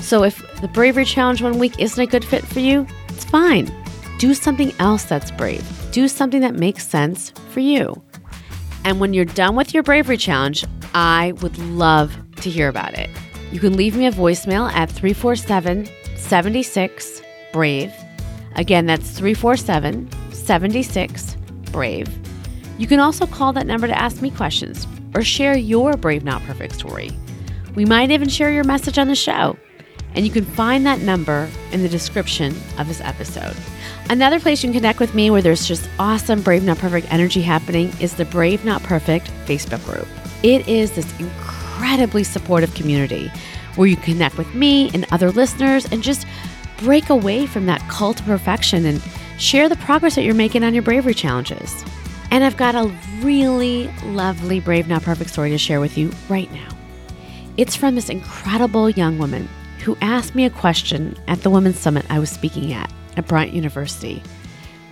So 0.00 0.22
if 0.22 0.60
the 0.60 0.68
bravery 0.68 1.04
challenge 1.04 1.42
one 1.42 1.58
week 1.58 1.78
isn't 1.78 2.02
a 2.02 2.06
good 2.06 2.24
fit 2.24 2.44
for 2.44 2.60
you, 2.60 2.86
it's 3.08 3.24
fine. 3.24 3.72
Do 4.18 4.34
something 4.34 4.72
else 4.78 5.04
that's 5.04 5.30
brave. 5.30 5.64
Do 5.92 6.08
something 6.08 6.40
that 6.40 6.54
makes 6.54 6.86
sense 6.86 7.30
for 7.50 7.60
you. 7.60 8.02
And 8.84 9.00
when 9.00 9.14
you're 9.14 9.24
done 9.24 9.56
with 9.56 9.72
your 9.72 9.82
bravery 9.82 10.18
challenge, 10.18 10.64
I 10.94 11.32
would 11.40 11.56
love 11.58 12.16
to 12.36 12.50
hear 12.50 12.68
about 12.68 12.94
it. 12.94 13.08
You 13.50 13.60
can 13.60 13.76
leave 13.76 13.96
me 13.96 14.06
a 14.06 14.12
voicemail 14.12 14.70
at 14.72 14.90
347 14.90 15.88
76 16.16 17.22
Brave. 17.52 18.03
Again, 18.56 18.86
that's 18.86 19.10
347 19.10 20.08
76 20.32 21.36
Brave. 21.72 22.08
You 22.78 22.86
can 22.86 23.00
also 23.00 23.26
call 23.26 23.52
that 23.52 23.66
number 23.66 23.86
to 23.86 23.98
ask 23.98 24.20
me 24.20 24.30
questions 24.30 24.86
or 25.14 25.22
share 25.22 25.56
your 25.56 25.96
Brave 25.96 26.24
Not 26.24 26.42
Perfect 26.42 26.74
story. 26.74 27.10
We 27.74 27.84
might 27.84 28.10
even 28.10 28.28
share 28.28 28.50
your 28.50 28.64
message 28.64 28.98
on 28.98 29.08
the 29.08 29.14
show. 29.14 29.56
And 30.14 30.24
you 30.24 30.30
can 30.30 30.44
find 30.44 30.86
that 30.86 31.00
number 31.00 31.48
in 31.72 31.82
the 31.82 31.88
description 31.88 32.54
of 32.78 32.86
this 32.86 33.00
episode. 33.00 33.56
Another 34.10 34.38
place 34.38 34.62
you 34.62 34.68
can 34.68 34.78
connect 34.78 35.00
with 35.00 35.14
me 35.14 35.30
where 35.30 35.42
there's 35.42 35.66
just 35.66 35.88
awesome 35.98 36.40
Brave 36.40 36.62
Not 36.62 36.78
Perfect 36.78 37.12
energy 37.12 37.42
happening 37.42 37.92
is 38.00 38.14
the 38.14 38.24
Brave 38.24 38.64
Not 38.64 38.82
Perfect 38.84 39.26
Facebook 39.46 39.84
group. 39.84 40.06
It 40.44 40.68
is 40.68 40.92
this 40.92 41.18
incredibly 41.18 42.22
supportive 42.22 42.74
community 42.74 43.30
where 43.74 43.88
you 43.88 43.96
connect 43.96 44.38
with 44.38 44.54
me 44.54 44.90
and 44.94 45.04
other 45.10 45.32
listeners 45.32 45.86
and 45.90 46.02
just 46.02 46.26
break 46.78 47.10
away 47.10 47.46
from 47.46 47.66
that 47.66 47.80
cult 47.88 48.20
of 48.20 48.26
perfection 48.26 48.84
and 48.84 49.02
share 49.38 49.68
the 49.68 49.76
progress 49.76 50.14
that 50.14 50.22
you're 50.22 50.34
making 50.34 50.64
on 50.64 50.74
your 50.74 50.82
bravery 50.82 51.14
challenges. 51.14 51.84
And 52.30 52.42
I've 52.44 52.56
got 52.56 52.74
a 52.74 52.92
really 53.20 53.88
lovely 54.04 54.60
Brave 54.60 54.88
Not 54.88 55.02
Perfect 55.02 55.30
story 55.30 55.50
to 55.50 55.58
share 55.58 55.80
with 55.80 55.96
you 55.96 56.10
right 56.28 56.50
now. 56.52 56.68
It's 57.56 57.76
from 57.76 57.94
this 57.94 58.08
incredible 58.08 58.90
young 58.90 59.18
woman 59.18 59.48
who 59.84 59.96
asked 60.00 60.34
me 60.34 60.44
a 60.44 60.50
question 60.50 61.16
at 61.28 61.42
the 61.42 61.50
Women's 61.50 61.78
Summit 61.78 62.06
I 62.10 62.18
was 62.18 62.30
speaking 62.30 62.72
at 62.72 62.90
at 63.16 63.28
Bryant 63.28 63.52
University. 63.52 64.22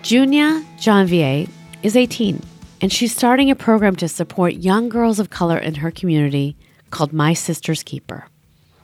Junia 0.04 0.64
Janvier 0.78 1.48
is 1.82 1.96
18, 1.96 2.40
and 2.80 2.92
she's 2.92 3.14
starting 3.14 3.50
a 3.50 3.56
program 3.56 3.96
to 3.96 4.08
support 4.08 4.54
young 4.54 4.88
girls 4.88 5.18
of 5.18 5.30
color 5.30 5.58
in 5.58 5.76
her 5.76 5.90
community 5.90 6.56
called 6.90 7.12
My 7.12 7.32
Sister's 7.32 7.82
Keeper. 7.82 8.26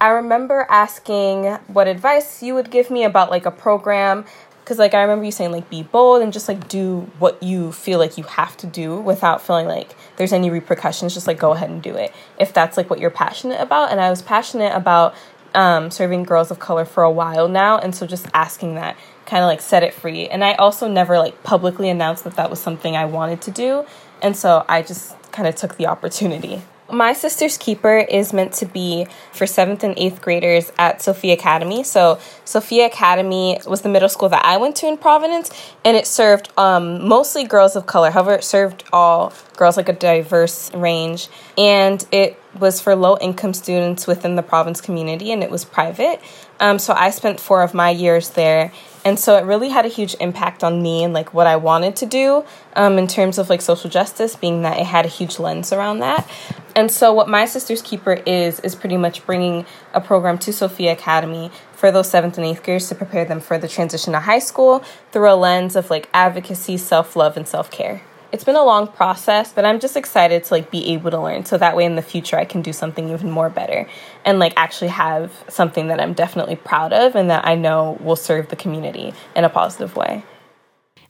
I 0.01 0.09
remember 0.11 0.67
asking 0.69 1.47
what 1.67 1.89
advice 1.89 2.43
you 2.43 2.55
would 2.55 2.71
give 2.71 2.91
me 2.91 3.05
about 3.05 3.31
like 3.31 3.47
a 3.47 3.51
program 3.51 4.25
Because, 4.69 4.79
like, 4.79 4.93
I 4.93 5.01
remember 5.01 5.25
you 5.25 5.33
saying, 5.33 5.51
like, 5.51 5.71
be 5.71 5.83
bold 5.83 6.21
and 6.21 6.31
just, 6.31 6.47
like, 6.47 6.69
do 6.69 7.11
what 7.19 7.43
you 7.43 7.73
feel 7.73 7.99
like 7.99 8.19
you 8.19 8.25
have 8.25 8.55
to 8.59 8.67
do 8.67 9.01
without 9.01 9.41
feeling 9.41 9.67
like 9.67 9.97
there's 10.17 10.35
any 10.35 10.51
repercussions. 10.51 11.15
Just, 11.15 11.27
like, 11.27 11.39
go 11.39 11.53
ahead 11.53 11.71
and 11.71 11.81
do 11.83 11.97
it 11.97 12.13
if 12.39 12.53
that's, 12.53 12.77
like, 12.77 12.91
what 12.91 12.99
you're 12.99 13.09
passionate 13.09 13.63
about. 13.63 13.91
And 13.91 13.99
I 13.99 14.11
was 14.11 14.21
passionate 14.21 14.75
about 14.75 15.15
um, 15.55 15.91
serving 15.91 16.25
girls 16.25 16.51
of 16.51 16.59
color 16.59 16.85
for 16.85 17.03
a 17.03 17.11
while 17.11 17.49
now. 17.49 17.79
And 17.79 17.95
so 17.95 18.07
just 18.07 18.27
asking 18.35 18.75
that 18.75 18.99
kind 19.25 19.43
of, 19.43 19.47
like, 19.47 19.63
set 19.63 19.83
it 19.83 19.95
free. 19.95 20.29
And 20.29 20.45
I 20.45 20.53
also 20.57 20.87
never, 20.87 21.17
like, 21.17 21.43
publicly 21.45 21.89
announced 21.89 22.25
that 22.25 22.37
that 22.37 22.51
was 22.51 22.61
something 22.61 22.95
I 22.95 23.07
wanted 23.07 23.41
to 23.41 23.51
do. 23.51 23.87
And 24.21 24.37
so 24.37 24.67
I 24.69 24.83
just 24.83 25.17
kind 25.33 25.49
of 25.49 25.55
took 25.55 25.79
the 25.79 25.87
opportunity. 25.87 26.61
My 26.91 27.13
Sister's 27.13 27.59
Keeper 27.59 27.99
is 27.99 28.33
meant 28.33 28.55
to 28.55 28.67
be 28.67 29.07
for 29.33 29.47
seventh 29.47 29.85
and 29.85 29.93
eighth 29.99 30.23
graders 30.23 30.73
at 30.79 31.03
Sophia 31.03 31.35
Academy. 31.35 31.83
So, 31.83 32.19
Sophia 32.47 32.87
Academy 32.87 33.61
was 33.67 33.83
the 33.83 33.91
middle 33.91 34.09
school 34.09 34.31
that 34.31 34.43
I 34.43 34.57
went 34.57 34.75
to 34.77 34.87
in 34.87 34.97
Providence, 34.97 35.51
and 35.85 35.99
it 35.99 36.07
served 36.07 36.49
um, 36.57 37.07
mostly 37.07 37.45
girls 37.45 37.77
of 37.77 37.85
color. 37.85 38.11
However, 38.11 38.33
it 38.37 38.45
served 38.45 38.85
all 38.91 39.35
girls, 39.55 39.77
like 39.77 39.91
a 39.91 39.93
diverse 39.93 40.73
range. 40.73 41.29
And 41.59 42.07
it 42.11 42.41
was 42.59 42.81
for 42.81 42.97
low 42.97 43.19
income 43.21 43.53
students 43.53 44.07
within 44.07 44.37
the 44.37 44.43
Providence 44.43 44.81
community, 44.81 45.31
and 45.31 45.43
it 45.43 45.51
was 45.51 45.67
private. 45.67 46.23
Um, 46.59 46.79
so, 46.79 46.95
I 46.95 47.11
spent 47.11 47.39
four 47.39 47.63
of 47.63 47.75
my 47.75 47.91
years 47.91 48.31
there 48.31 48.73
and 49.09 49.19
so 49.19 49.39
it 49.39 49.47
really 49.47 49.71
had 49.71 49.87
a 49.87 49.89
huge 49.89 50.15
impact 50.21 50.63
on 50.63 50.83
me 50.83 51.03
and 51.03 51.15
like 51.15 51.33
what 51.33 51.47
I 51.47 51.57
wanted 51.57 51.97
to 51.97 52.05
do 52.05 52.45
um, 52.77 52.99
in 52.99 53.07
terms 53.07 53.39
of 53.39 53.49
like 53.49 53.63
social 53.63 53.89
justice, 53.89 54.37
being 54.37 54.61
that 54.63 54.79
it 54.79 54.85
had 54.85 55.07
a 55.07 55.09
huge 55.09 55.39
lens 55.39 55.73
around 55.73 56.01
that. 56.01 56.29
And 56.77 56.91
so 56.91 57.15
what 57.15 57.27
My 57.27 57.47
Sister's 57.47 57.81
Keeper 57.81 58.21
is, 58.27 58.61
is 58.61 58.75
pretty 58.75 58.99
much 58.99 59.25
bringing 59.25 59.65
a 59.95 60.01
program 60.03 60.37
to 60.41 60.53
Sophia 60.53 60.93
Academy 60.93 61.51
for 61.73 61.91
those 61.91 62.11
seventh 62.11 62.37
and 62.37 62.47
eighth 62.47 62.63
graders 62.63 62.91
to 62.91 62.95
prepare 62.95 63.25
them 63.25 63.41
for 63.41 63.57
the 63.57 63.67
transition 63.67 64.13
to 64.13 64.21
high 64.21 64.41
school 64.41 64.85
through 65.11 65.33
a 65.33 65.37
lens 65.37 65.75
of 65.75 65.89
like 65.89 66.11
advocacy, 66.13 66.77
self 66.77 67.17
love, 67.17 67.39
and 67.39 67.49
self 67.49 67.71
care 67.71 68.03
it's 68.31 68.45
been 68.45 68.57
a 68.57 68.65
long 68.65 68.87
process, 68.89 69.53
but 69.53 69.65
I'm 69.65 69.81
just 69.81 69.97
excited 69.97 70.45
to 70.45 70.55
like 70.55 70.71
be 70.71 70.93
able 70.93 71.11
to 71.11 71.21
learn 71.21 71.45
so 71.45 71.57
that 71.59 71.77
way 71.77 71.85
in 71.85 71.97
the 71.97 72.03
future 72.03 72.37
I 72.37 72.45
can 72.45 72.61
do 72.61 72.73
something 72.73 73.09
even 73.09 73.31
more 73.31 73.49
better 73.49 73.89
and 74.25 74.39
like 74.39 74.53
actually 74.57 74.89
have 74.89 75.33
something 75.49 75.89
that 75.89 76.01
I'm 76.01 76.13
definitely 76.13 76.57
proud 76.57 76.93
of 76.93 77.15
and 77.15 77.31
that 77.31 77.47
I 77.47 77.55
know 77.55 77.97
will 78.01 78.17
serve 78.17 78.49
the 78.49 78.57
community 78.57 79.15
in 79.35 79.45
a 79.45 79.49
positive 79.49 79.97
way. 79.97 80.25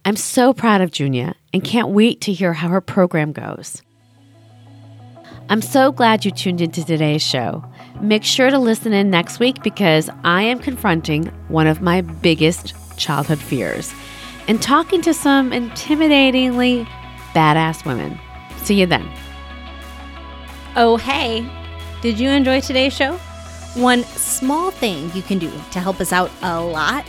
I'm 0.04 0.16
so 0.16 0.54
proud 0.54 0.81
of 0.81 0.92
Junia 0.92 1.35
and 1.52 1.64
can't 1.64 1.88
wait 1.88 2.20
to 2.22 2.33
hear 2.33 2.52
how 2.52 2.68
her 2.68 2.81
program 2.81 3.33
goes. 3.33 3.83
I'm 5.50 5.62
so 5.62 5.90
glad 5.90 6.24
you 6.24 6.31
tuned 6.31 6.61
into 6.61 6.85
today's 6.85 7.22
show. 7.22 7.64
Make 8.00 8.22
sure 8.22 8.50
to 8.50 8.59
listen 8.59 8.92
in 8.92 9.11
next 9.11 9.40
week 9.40 9.62
because 9.62 10.11
I 10.22 10.42
am 10.42 10.61
confronting 10.61 11.26
one 11.48 11.66
of 11.66 11.81
my 11.81 12.02
biggest 12.02 12.74
childhood 12.96 13.38
fears 13.38 13.92
and 14.46 14.61
talking 14.62 15.02
to 15.02 15.12
some 15.12 15.50
intimidatingly 15.50 16.87
badass 17.38 17.85
women. 17.85 18.18
See 18.64 18.74
you 18.74 18.87
then. 18.87 19.09
Oh, 20.74 20.96
hey, 20.96 21.48
did 22.03 22.18
you 22.18 22.29
enjoy 22.31 22.61
today's 22.61 22.92
show? 22.92 23.16
One 23.74 24.03
small 24.03 24.72
thing 24.72 25.11
you 25.14 25.22
can 25.22 25.38
do 25.38 25.51
to 25.70 25.79
help 25.81 26.01
us 26.01 26.12
out 26.12 26.33
a 26.42 26.61
lot 26.61 27.07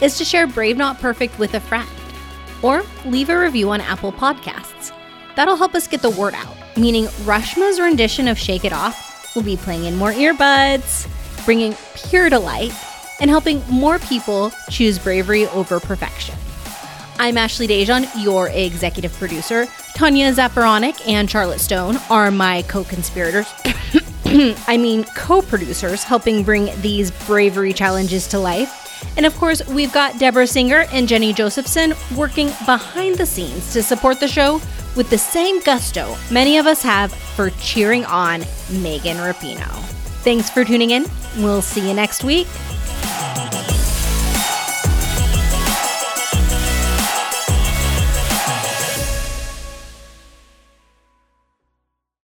is 0.00 0.16
to 0.18 0.24
share 0.24 0.46
Brave 0.46 0.76
Not 0.76 1.00
Perfect 1.00 1.36
with 1.38 1.54
a 1.54 1.60
friend 1.60 1.88
or 2.62 2.84
leave 3.04 3.28
a 3.28 3.38
review 3.38 3.70
on 3.70 3.80
Apple 3.80 4.12
Podcasts. 4.12 4.92
That'll 5.34 5.56
help 5.56 5.74
us 5.74 5.88
get 5.88 6.02
the 6.02 6.10
word 6.10 6.34
out, 6.34 6.56
meaning 6.76 7.06
Reshma's 7.24 7.80
rendition 7.80 8.28
of 8.28 8.38
Shake 8.38 8.64
It 8.64 8.72
Off 8.72 9.34
will 9.34 9.42
be 9.42 9.56
playing 9.56 9.86
in 9.86 9.96
more 9.96 10.12
earbuds, 10.12 11.08
bringing 11.44 11.74
pure 11.94 12.30
delight, 12.30 12.72
and 13.20 13.30
helping 13.30 13.62
more 13.68 13.98
people 13.98 14.52
choose 14.70 14.98
bravery 14.98 15.46
over 15.48 15.80
perfection. 15.80 16.36
I'm 17.22 17.38
Ashley 17.38 17.68
Dejan, 17.68 18.08
your 18.20 18.48
executive 18.48 19.12
producer. 19.12 19.68
Tanya 19.94 20.32
Zafaronic 20.32 21.06
and 21.06 21.30
Charlotte 21.30 21.60
Stone 21.60 21.98
are 22.10 22.32
my 22.32 22.62
co 22.62 22.82
conspirators. 22.82 23.46
I 24.66 24.76
mean, 24.76 25.04
co 25.14 25.40
producers 25.40 26.02
helping 26.02 26.42
bring 26.42 26.70
these 26.80 27.12
bravery 27.12 27.72
challenges 27.72 28.26
to 28.26 28.40
life. 28.40 29.06
And 29.16 29.24
of 29.24 29.36
course, 29.36 29.64
we've 29.68 29.92
got 29.92 30.18
Deborah 30.18 30.48
Singer 30.48 30.86
and 30.90 31.06
Jenny 31.06 31.32
Josephson 31.32 31.94
working 32.16 32.48
behind 32.66 33.18
the 33.18 33.26
scenes 33.26 33.72
to 33.72 33.84
support 33.84 34.18
the 34.18 34.26
show 34.26 34.60
with 34.96 35.08
the 35.08 35.16
same 35.16 35.62
gusto 35.62 36.16
many 36.32 36.58
of 36.58 36.66
us 36.66 36.82
have 36.82 37.12
for 37.12 37.50
cheering 37.60 38.04
on 38.06 38.40
Megan 38.68 39.18
Rapinoe. 39.18 39.84
Thanks 40.24 40.50
for 40.50 40.64
tuning 40.64 40.90
in. 40.90 41.06
We'll 41.36 41.62
see 41.62 41.86
you 41.86 41.94
next 41.94 42.24
week. 42.24 42.48